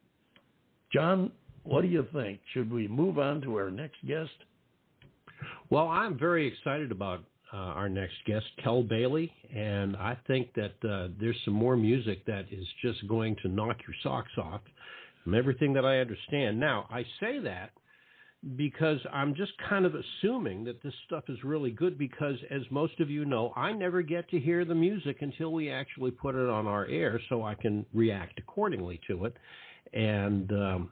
[0.93, 1.31] John,
[1.63, 2.39] what do you think?
[2.53, 4.31] Should we move on to our next guest?
[5.69, 7.21] Well, I'm very excited about
[7.53, 12.25] uh, our next guest, Kell Bailey, and I think that uh, there's some more music
[12.25, 14.61] that is just going to knock your socks off
[15.23, 16.59] from everything that I understand.
[16.59, 17.71] Now, I say that
[18.55, 22.99] because I'm just kind of assuming that this stuff is really good because, as most
[22.99, 26.49] of you know, I never get to hear the music until we actually put it
[26.49, 29.35] on our air so I can react accordingly to it.
[29.93, 30.89] And um,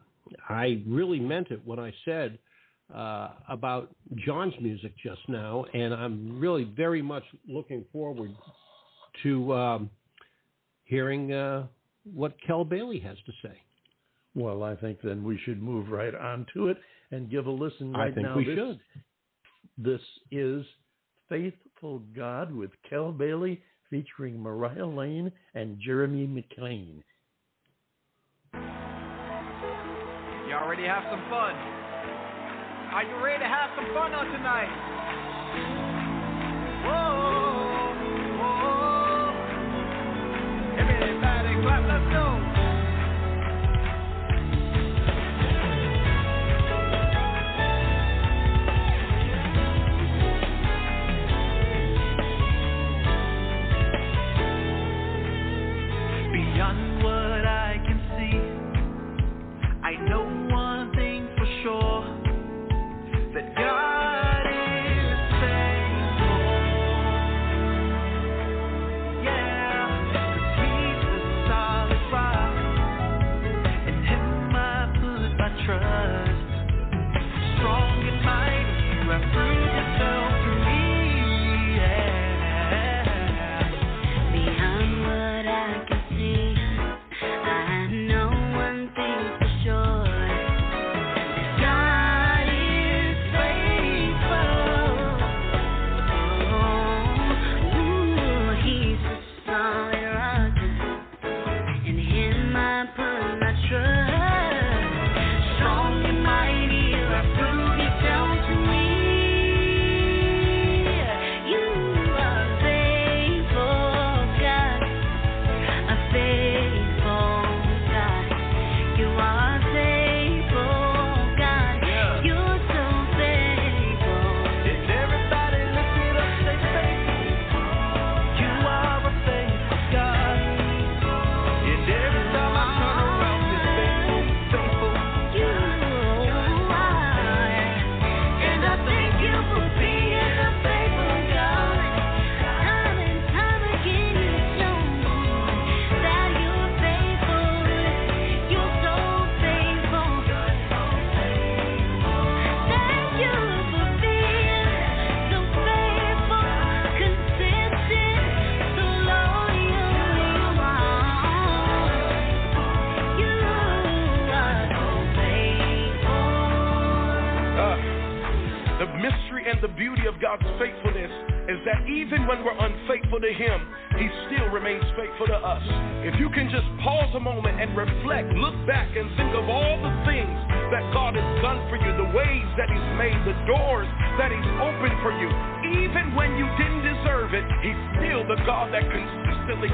[0.50, 2.39] I really meant it when I said–
[2.94, 3.89] uh, about
[4.26, 8.32] John's music just now, and I'm really very much looking forward
[9.24, 9.89] to um,
[10.84, 11.66] hearing uh,
[12.14, 13.62] what Kell Bailey has to say.
[14.36, 16.77] Well, I think then we should move right on to it
[17.11, 18.36] and give a listen right I think now.
[18.38, 18.79] we this, should.
[19.77, 20.65] This is
[21.29, 27.03] Faithful God with Kell Bailey featuring Mariah Lane and Jeremy McLean.
[28.53, 28.59] You
[30.53, 31.55] already have some fun.
[32.93, 34.69] Are you ready to have some fun on tonight?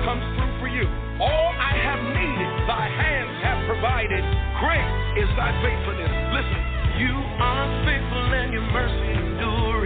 [0.09, 0.89] Comes through for you.
[1.21, 4.25] All I have needed, thy hands have provided.
[4.57, 4.89] Great
[5.21, 6.09] is thy faithfulness.
[6.33, 6.61] Listen,
[6.97, 9.85] you are faithful and your mercy endure.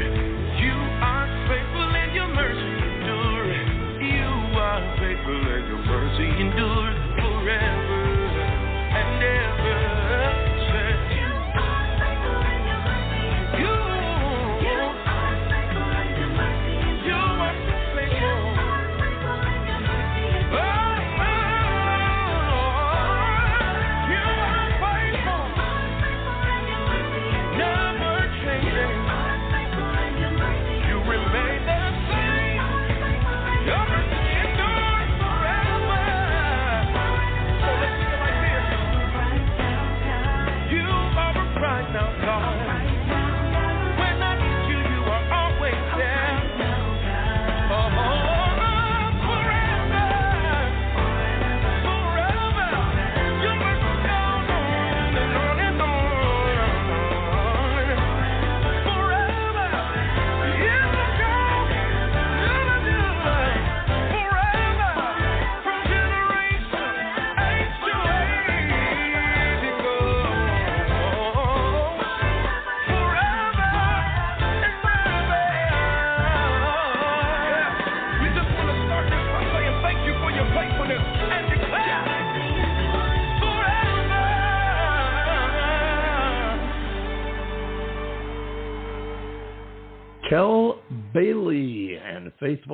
[0.64, 1.73] You are faithful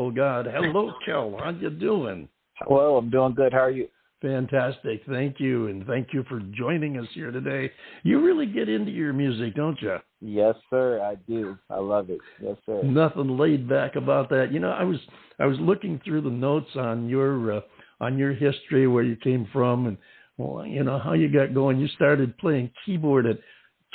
[0.09, 0.47] Faithful God.
[0.53, 1.35] Hello, Kell.
[1.39, 2.27] How you doing?
[2.69, 3.53] Well, I'm doing good.
[3.53, 3.87] How are you?
[4.21, 5.01] Fantastic.
[5.07, 7.71] Thank you, and thank you for joining us here today.
[8.03, 9.97] You really get into your music, don't you?
[10.19, 11.01] Yes, sir.
[11.01, 11.57] I do.
[11.69, 12.19] I love it.
[12.41, 12.81] Yes, sir.
[12.83, 14.51] Nothing laid back about that.
[14.51, 14.97] You know, I was
[15.39, 17.61] I was looking through the notes on your uh,
[18.01, 19.97] on your history, where you came from, and
[20.37, 21.79] well, you know how you got going.
[21.79, 23.39] You started playing keyboard at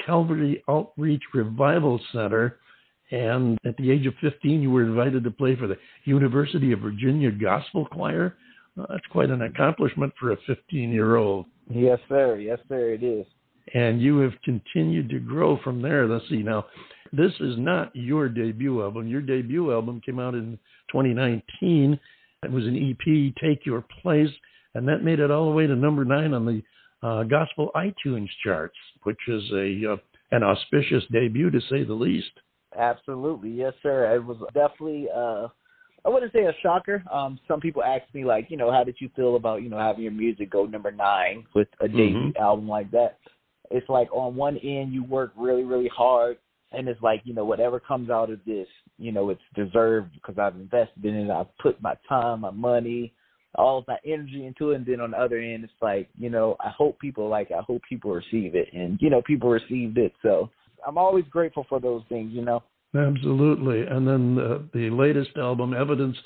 [0.07, 2.59] Calvary Outreach Revival Center,
[3.15, 6.81] and at the age of 15, you were invited to play for the University of
[6.81, 8.37] Virginia Gospel Choir.
[8.77, 11.47] Uh, that's quite an accomplishment for a 15 year old.
[11.71, 12.39] Yes, sir.
[12.39, 12.91] Yes, sir.
[12.91, 13.25] It is.
[13.73, 16.09] And you have continued to grow from there.
[16.09, 16.67] Let's see now.
[17.13, 19.07] This is not your debut album.
[19.07, 20.59] Your debut album came out in
[20.91, 21.99] 2019.
[22.43, 24.29] It was an EP, Take Your Place,
[24.75, 26.63] and that made it all the way to number nine on the
[27.07, 29.97] uh, gospel iTunes charts, which is a uh,
[30.33, 32.33] an auspicious debut to say the least.
[32.77, 33.51] Absolutely.
[33.51, 34.15] Yes, sir.
[34.15, 35.09] It was definitely.
[35.15, 35.49] uh
[36.07, 37.03] I wouldn't say a shocker.
[37.11, 39.79] Um, some people ask me like, you know, how did you feel about you know
[39.79, 43.19] having your music go number nine with a debut album like that?
[43.71, 46.37] It's like on one end you work really really hard,
[46.73, 48.69] and it's like you know whatever comes out of this,
[48.99, 51.31] you know, it's deserved because I've invested in it.
[51.31, 53.15] I've put my time, my money,
[53.55, 54.77] all of my energy into it.
[54.77, 57.51] And then on the other end, it's like you know I hope people like.
[57.51, 57.55] it.
[57.55, 60.13] I hope people receive it, and you know people received it.
[60.23, 60.51] So
[60.87, 62.33] I'm always grateful for those things.
[62.33, 62.63] You know.
[62.95, 63.83] Absolutely.
[63.83, 66.17] And then the, the latest album, Evidence,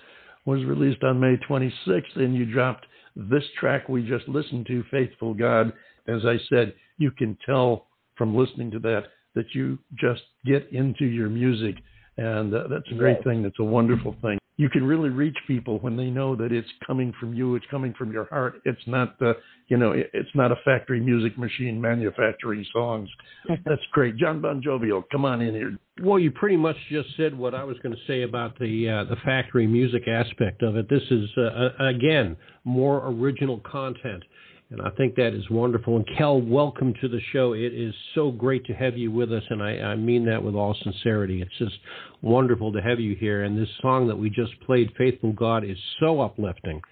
[0.45, 2.87] was released on May 26th, and you dropped
[3.17, 5.73] this track we just listened to, Faithful God.
[6.07, 7.87] As I said, you can tell
[8.17, 9.05] from listening to that
[9.35, 11.77] that you just get into your music,
[12.17, 13.25] and uh, that's a great Yes.
[13.25, 13.43] thing.
[13.43, 14.38] That's a wonderful thing.
[14.59, 17.55] You can really reach people when they know that it's coming from you.
[17.55, 18.61] It's coming from your heart.
[18.65, 19.35] It's not, uh,
[19.69, 23.09] you know, it, it's not a factory music machine manufacturing songs.
[23.65, 24.17] That's great.
[24.17, 25.79] John Bon Jovial, come on in here.
[26.03, 29.05] Well, you pretty much just said what I was going to say about the uh,
[29.05, 30.89] the factory music aspect of it.
[30.91, 34.25] This is uh, uh, again more original content,
[34.71, 35.97] and I think that is wonderful.
[35.97, 37.55] And Kell, welcome to the show.
[37.55, 40.55] It is so great to have you with us, and I, I mean that with
[40.55, 41.41] all sincerity.
[41.41, 41.79] It's just
[42.21, 43.45] wonderful to have you here.
[43.45, 46.83] And this song that we just played, "Faithful God," is so uplifting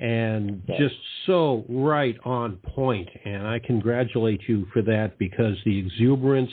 [0.00, 0.94] and just
[1.26, 3.08] so right on point.
[3.24, 6.50] And I congratulate you for that because the exuberance,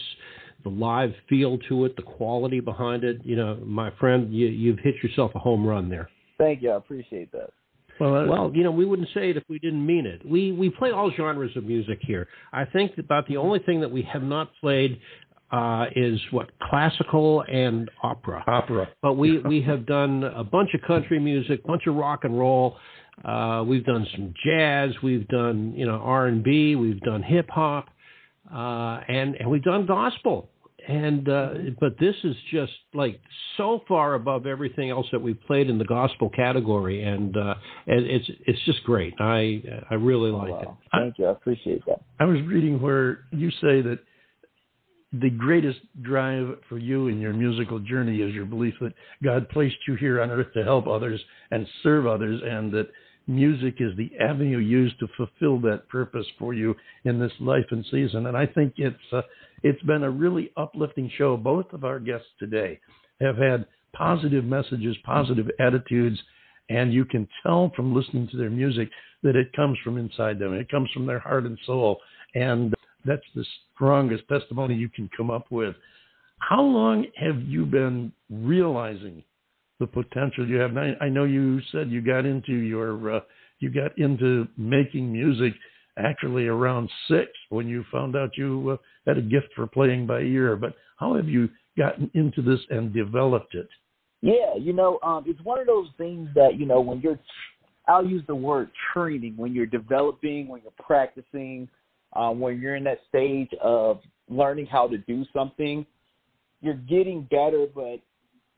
[0.64, 3.18] the live feel to it, the quality behind it.
[3.24, 6.10] You know, my friend, you, you've hit yourself a home run there.
[6.38, 6.72] Thank you.
[6.72, 7.50] I appreciate that.
[8.00, 10.26] Well, uh, Well, you know, we wouldn't say it if we didn't mean it.
[10.26, 12.28] We we play all genres of music here.
[12.52, 15.00] I think about the only thing that we have not played
[15.52, 18.44] uh, is what classical and opera.
[18.48, 18.90] opera.
[19.02, 22.78] But we we have done a bunch of country music, bunch of rock and roll.
[23.24, 24.92] Uh, we've done some jazz.
[25.04, 26.76] We've done you know R and B.
[26.76, 27.90] We've done hip hop,
[28.52, 30.50] uh, and and we've done gospel.
[30.88, 33.20] And uh, but this is just like
[33.58, 37.56] so far above everything else that we've played in the gospel category, and uh,
[37.88, 39.14] and it's it's just great.
[39.20, 40.62] I I really like wow.
[40.62, 40.90] it.
[40.92, 41.28] Thank you.
[41.28, 42.02] I appreciate that.
[42.20, 44.00] I was reading where you say that
[45.22, 49.78] the greatest drive for you in your musical journey is your belief that God placed
[49.88, 51.22] you here on earth to help others
[51.52, 52.90] and serve others, and that
[53.28, 57.86] music is the avenue used to fulfill that purpose for you in this life and
[57.92, 58.28] season.
[58.28, 59.22] And I think it's uh,
[59.64, 61.38] it's been a really uplifting show.
[61.38, 62.80] Both of our guests today
[63.22, 66.22] have had positive messages, positive attitudes,
[66.70, 68.90] and you can tell from listening to their music
[69.22, 70.54] that it comes from inside them.
[70.54, 72.00] It comes from their heart and soul,
[72.36, 72.74] and
[73.06, 75.76] that's the strongest testimony you can come up with.
[76.40, 79.24] How long have you been realizing
[79.84, 80.76] the potential you have?
[80.78, 83.20] I, know you said you got into your uh,
[83.60, 85.54] you got into making music
[85.98, 88.78] actually around six when you found out you uh,
[89.08, 90.56] had a gift for playing by ear.
[90.56, 93.68] But how have you gotten into this and developed it?
[94.22, 97.20] Yeah, you know, um, it's one of those things that you know when you're,
[97.88, 101.68] I'll use the word training when you're developing, when you're practicing,
[102.16, 105.86] um, when you're in that stage of learning how to do something,
[106.62, 107.68] you're getting better.
[107.74, 108.00] But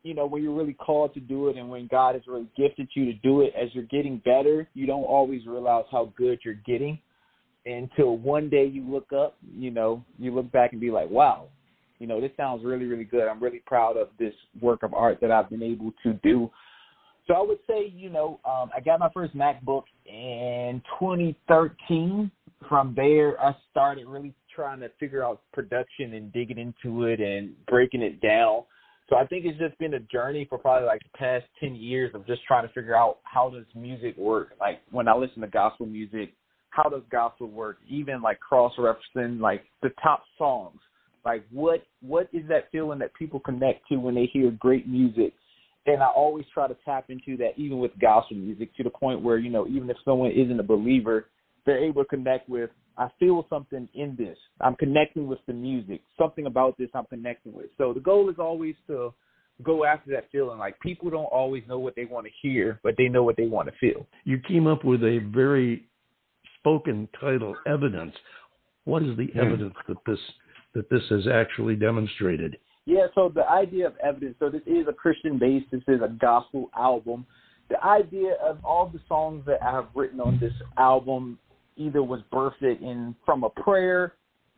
[0.05, 2.87] you know, when you're really called to do it, and when God has really gifted
[2.93, 6.53] you to do it, as you're getting better, you don't always realize how good you're
[6.53, 6.99] getting
[7.65, 11.47] until one day you look up, you know, you look back and be like, wow,
[11.97, 13.27] you know, this sounds really, really good.
[13.27, 16.51] I'm really proud of this work of art that I've been able to do.
[17.25, 22.29] So I would say, you know, um, I got my first MacBook in 2013.
[22.69, 27.53] From there, I started really trying to figure out production and digging into it and
[27.65, 28.65] breaking it down.
[29.09, 32.11] So I think it's just been a journey for probably like the past 10 years
[32.15, 34.49] of just trying to figure out how does music work.
[34.59, 36.33] Like when I listen to gospel music,
[36.71, 37.77] how does gospel work?
[37.87, 40.79] Even like cross referencing like the top songs.
[41.23, 45.33] Like what what is that feeling that people connect to when they hear great music?
[45.87, 49.21] And I always try to tap into that even with gospel music to the point
[49.21, 51.27] where, you know, even if someone isn't a believer,
[51.65, 54.37] they're able to connect with I feel something in this.
[54.61, 56.01] I'm connecting with the music.
[56.17, 57.67] Something about this I'm connecting with.
[57.77, 59.13] So the goal is always to
[59.63, 60.59] go after that feeling.
[60.59, 63.47] Like people don't always know what they want to hear, but they know what they
[63.47, 64.05] want to feel.
[64.23, 65.87] You came up with a very
[66.59, 68.13] spoken title evidence.
[68.85, 69.39] What is the hmm.
[69.39, 70.19] evidence that this
[70.73, 72.57] that this has actually demonstrated?
[72.85, 74.35] Yeah, so the idea of evidence.
[74.39, 75.65] So this is a Christian based.
[75.71, 77.25] This is a gospel album.
[77.69, 81.39] The idea of all the songs that I have written on this album
[81.77, 84.13] either was birthed in from a prayer,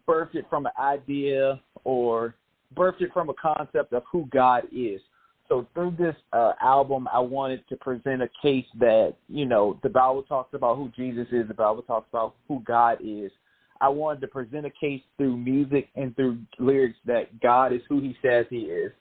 [0.07, 2.36] birthed it from an idea, or
[2.76, 5.01] birthed it from a concept of who God is.
[5.49, 9.89] So through this uh, album, I wanted to present a case that you know the
[9.89, 13.32] Bible talks about who Jesus is, the Bible talks about who God is.
[13.80, 18.01] I wanted to present a case through music and through lyrics that God is who
[18.01, 18.91] He says He is.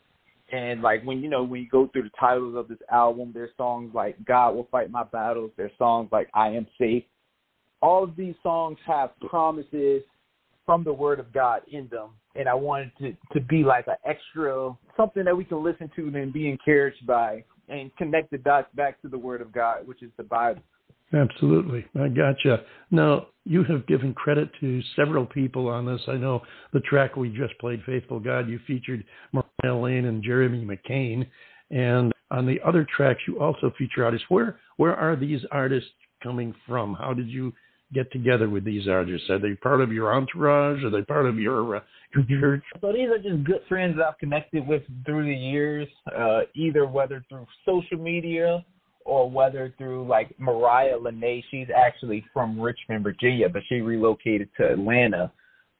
[0.53, 3.51] And like when you know when you go through the titles of this album, there's
[3.57, 5.51] songs like God will fight my battles.
[5.57, 7.03] There's songs like I am safe.
[7.83, 10.03] All of these songs have promises
[10.65, 13.97] from the Word of God in them, and I wanted to to be like an
[14.05, 18.69] extra something that we can listen to and be encouraged by, and connect the dots
[18.75, 20.63] back to the Word of God, which is the Bible.
[21.13, 21.85] Absolutely.
[22.01, 22.65] I gotcha.
[22.91, 26.01] Now, you have given credit to several people on this.
[26.09, 30.67] I know the track we just played, Faithful God, you featured Mariah Lane and Jeremy
[30.67, 31.27] McCain.
[31.71, 34.27] And on the other tracks, you also feature artists.
[34.29, 35.91] Where where are these artists
[36.23, 36.95] coming from?
[36.95, 37.53] How did you
[37.93, 39.29] get together with these artists?
[39.31, 40.83] Are they part of your entourage?
[40.85, 41.81] Are they part of your, uh,
[42.15, 42.65] your church?
[42.81, 46.87] So these are just good friends that I've connected with through the years, uh, either
[46.87, 48.65] whether through social media
[49.05, 51.43] or whether through like Mariah Lane.
[51.51, 55.31] She's actually from Richmond, Virginia, but she relocated to Atlanta.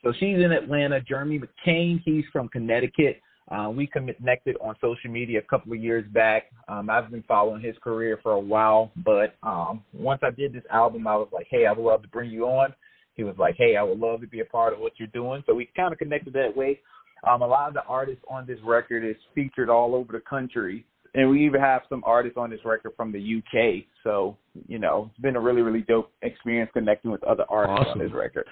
[0.03, 1.01] So she's in Atlanta.
[1.01, 3.21] Jeremy McCain, he's from Connecticut.
[3.51, 6.51] Uh, we connected on social media a couple of years back.
[6.69, 10.65] Um, I've been following his career for a while, but um, once I did this
[10.71, 12.75] album, I was like, hey, I would love to bring you on.
[13.15, 15.45] He was like, hey, I would love to be a part of what you're doing.
[15.47, 16.81] So we kind of connected that way.
[17.29, 20.85] Um, a lot of the artists on this record is featured all over the country.
[21.15, 23.85] And we even have some artists on this record from the UK.
[24.05, 24.37] So,
[24.69, 28.01] you know, it's been a really, really dope experience connecting with other artists Awesome.
[28.01, 28.47] on this record.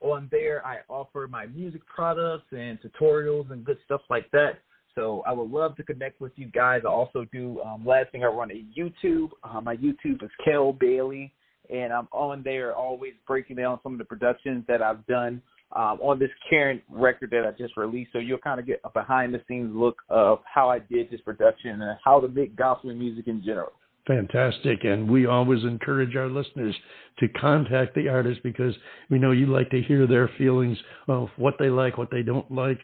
[0.01, 4.59] On there, I offer my music products and tutorials and good stuff like that.
[4.93, 6.81] So I would love to connect with you guys.
[6.85, 9.31] I also do um, last thing I run a YouTube.
[9.43, 11.33] Uh, my YouTube is Kell Bailey,
[11.69, 15.41] and I'm on there always breaking down some of the productions that I've done
[15.75, 18.11] um, on this current record that I just released.
[18.13, 21.21] So you'll kind of get a behind the scenes look of how I did this
[21.21, 23.73] production and how to make gospel music in general.
[24.07, 24.83] Fantastic.
[24.83, 26.75] And we always encourage our listeners
[27.19, 28.75] to contact the artist because
[29.09, 32.49] we know you like to hear their feelings of what they like, what they don't
[32.51, 32.79] like.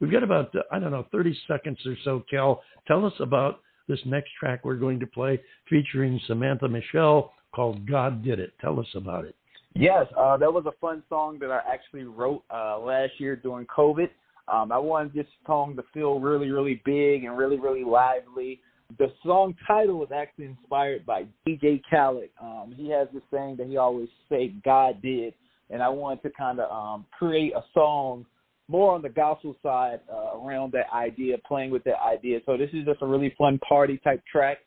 [0.00, 2.62] We've got about, I don't know, 30 seconds or so, Cal.
[2.86, 8.22] Tell us about this next track we're going to play featuring Samantha Michelle called God
[8.22, 8.52] Did It.
[8.60, 9.34] Tell us about it.
[9.74, 13.66] Yes, uh, that was a fun song that I actually wrote uh, last year during
[13.66, 14.08] COVID.
[14.48, 18.60] Um, I wanted this song to feel really, really big and really, really lively.
[18.98, 22.30] The song title was actually inspired by DJ Khaled.
[22.40, 25.34] Um, he has this saying that he always say, "God did,"
[25.70, 28.24] and I wanted to kind of um, create a song
[28.68, 32.40] more on the gospel side uh, around that idea, playing with that idea.
[32.46, 34.58] So this is just a really fun party type track,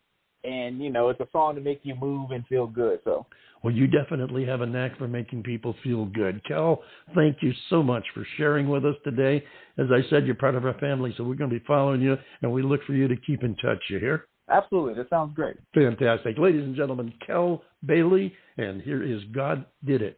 [0.44, 3.00] and you know, it's a song to make you move and feel good.
[3.04, 3.26] So
[3.64, 6.42] well, you definitely have a knack for making people feel good.
[6.46, 6.82] Kell,
[7.14, 9.44] thank you so much for sharing with us today.
[9.78, 12.16] As I said, you're part of our family, so we're going to be following you,
[12.42, 13.80] and we look for you to keep in touch.
[13.90, 14.28] You hear?
[14.50, 14.96] Absolutely.
[14.96, 15.58] That sounds great.
[15.74, 16.38] Fantastic.
[16.38, 20.18] Ladies and gentlemen, Kell Bailey, and here is God Did It.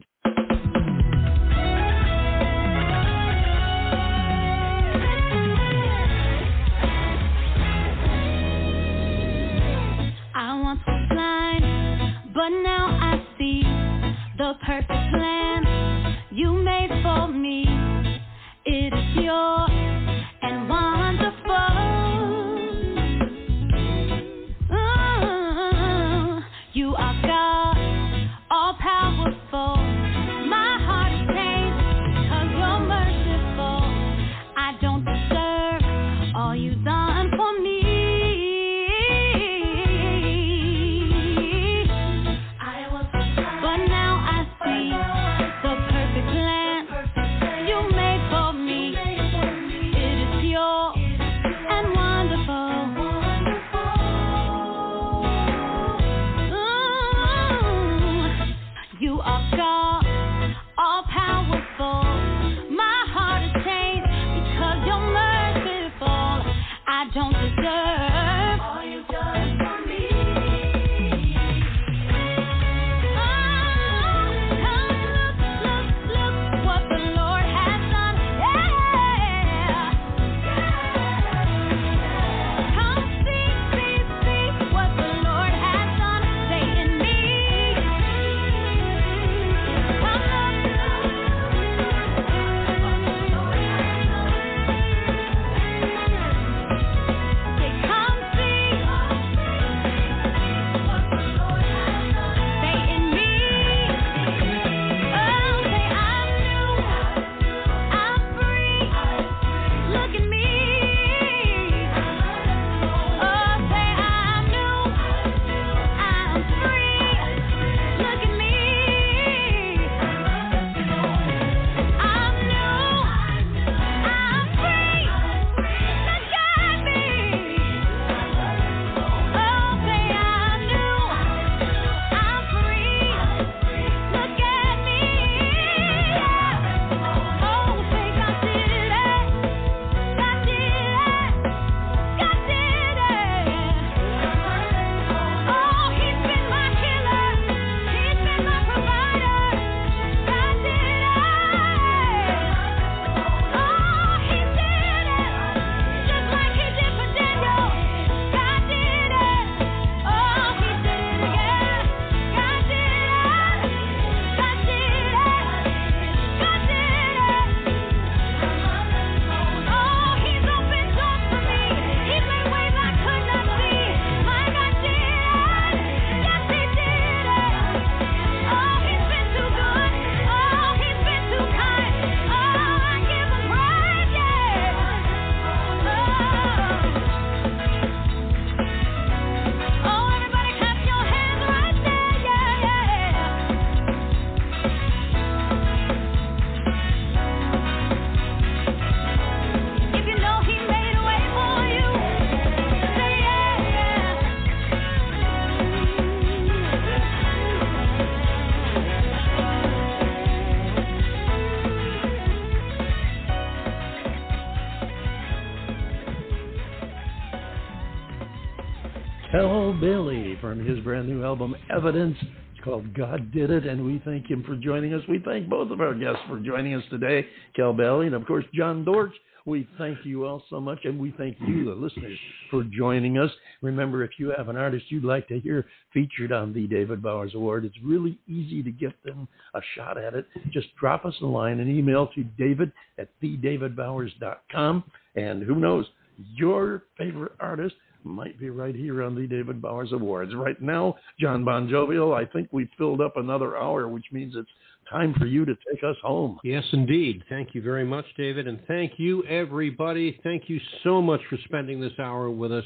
[219.82, 222.16] Bailey from his brand new album Evidence.
[222.22, 225.02] It's called God Did It, and we thank him for joining us.
[225.10, 227.26] We thank both of our guests for joining us today,
[227.56, 229.14] Kell Bailey, and of course, John Dorsch.
[229.48, 232.20] We thank you all so much, and we thank you, the listeners,
[232.52, 233.32] for joining us.
[233.64, 237.34] Remember, if you have an artist you'd like to hear featured on the David Bowers
[237.34, 240.28] Award, it's really easy to get them a shot at it.
[240.52, 244.84] Just drop us a line, an email to david at thedavidbowers.com,
[245.16, 245.88] and who knows,
[246.36, 247.74] your favorite artist
[248.04, 250.34] might be right here on the David Bowers Awards.
[250.36, 254.34] Right now, John Bon Jovial, oh, I think we filled up another hour, which means
[254.36, 254.50] it's
[254.90, 256.40] time for you to take us home.
[256.44, 257.24] Yes, indeed.
[257.30, 258.48] Thank you very much, David.
[258.48, 260.20] And thank you, everybody.
[260.24, 262.66] Thank you so much for spending this hour with us.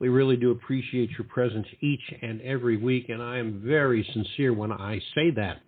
[0.00, 4.52] We really do appreciate your presence each and every week, and I am very sincere
[4.52, 5.58] when I say that.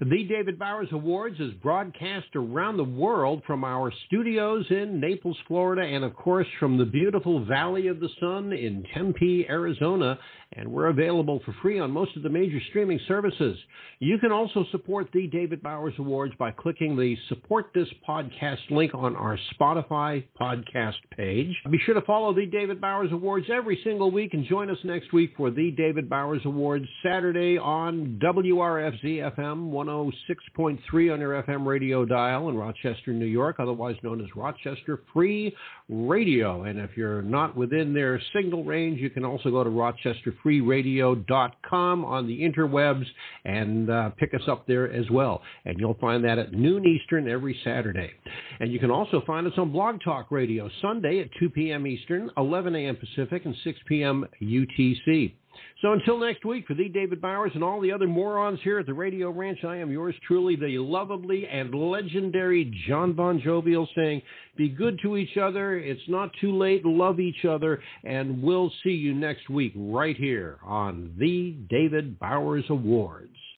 [0.00, 5.82] The David Bowers Awards is broadcast around the world from our studios in Naples, Florida,
[5.82, 10.18] and of course from the beautiful Valley of the Sun in Tempe, Arizona.
[10.54, 13.56] And we're available for free on most of the major streaming services.
[14.00, 18.92] You can also support the David Bowers Awards by clicking the Support This Podcast link
[18.94, 21.56] on our Spotify podcast page.
[21.70, 25.12] Be sure to follow the David Bowers Awards every single week and join us next
[25.12, 32.04] week for the David Bowers Awards Saturday on WRFZ FM 106.3 on your FM radio
[32.04, 35.54] dial in Rochester, New York, otherwise known as Rochester Free
[35.88, 36.64] Radio.
[36.64, 42.26] And if you're not within their signal range, you can also go to rochesterfreeradio.com on
[42.26, 43.06] the interwebs
[43.44, 45.40] and uh, pick us up there as well.
[45.66, 48.10] And you'll find that at noon Eastern every Saturday.
[48.58, 51.86] And you can also find us on Blog Talk Radio Sunday at 2 p.m.
[51.86, 52.96] Eastern, 11 a.m.
[52.96, 54.26] Pacific, and 6 p.m.
[54.40, 55.34] UTC.
[55.82, 58.86] So until next week, for the David Bowers and all the other morons here at
[58.86, 64.22] the Radio Ranch, I am yours truly, the lovably and legendary John Bon Jovial, saying,
[64.56, 65.76] be good to each other.
[65.76, 66.86] It's not too late.
[66.86, 67.82] Love each other.
[68.04, 73.36] And we'll see you next week right here on the David Bowers Awards.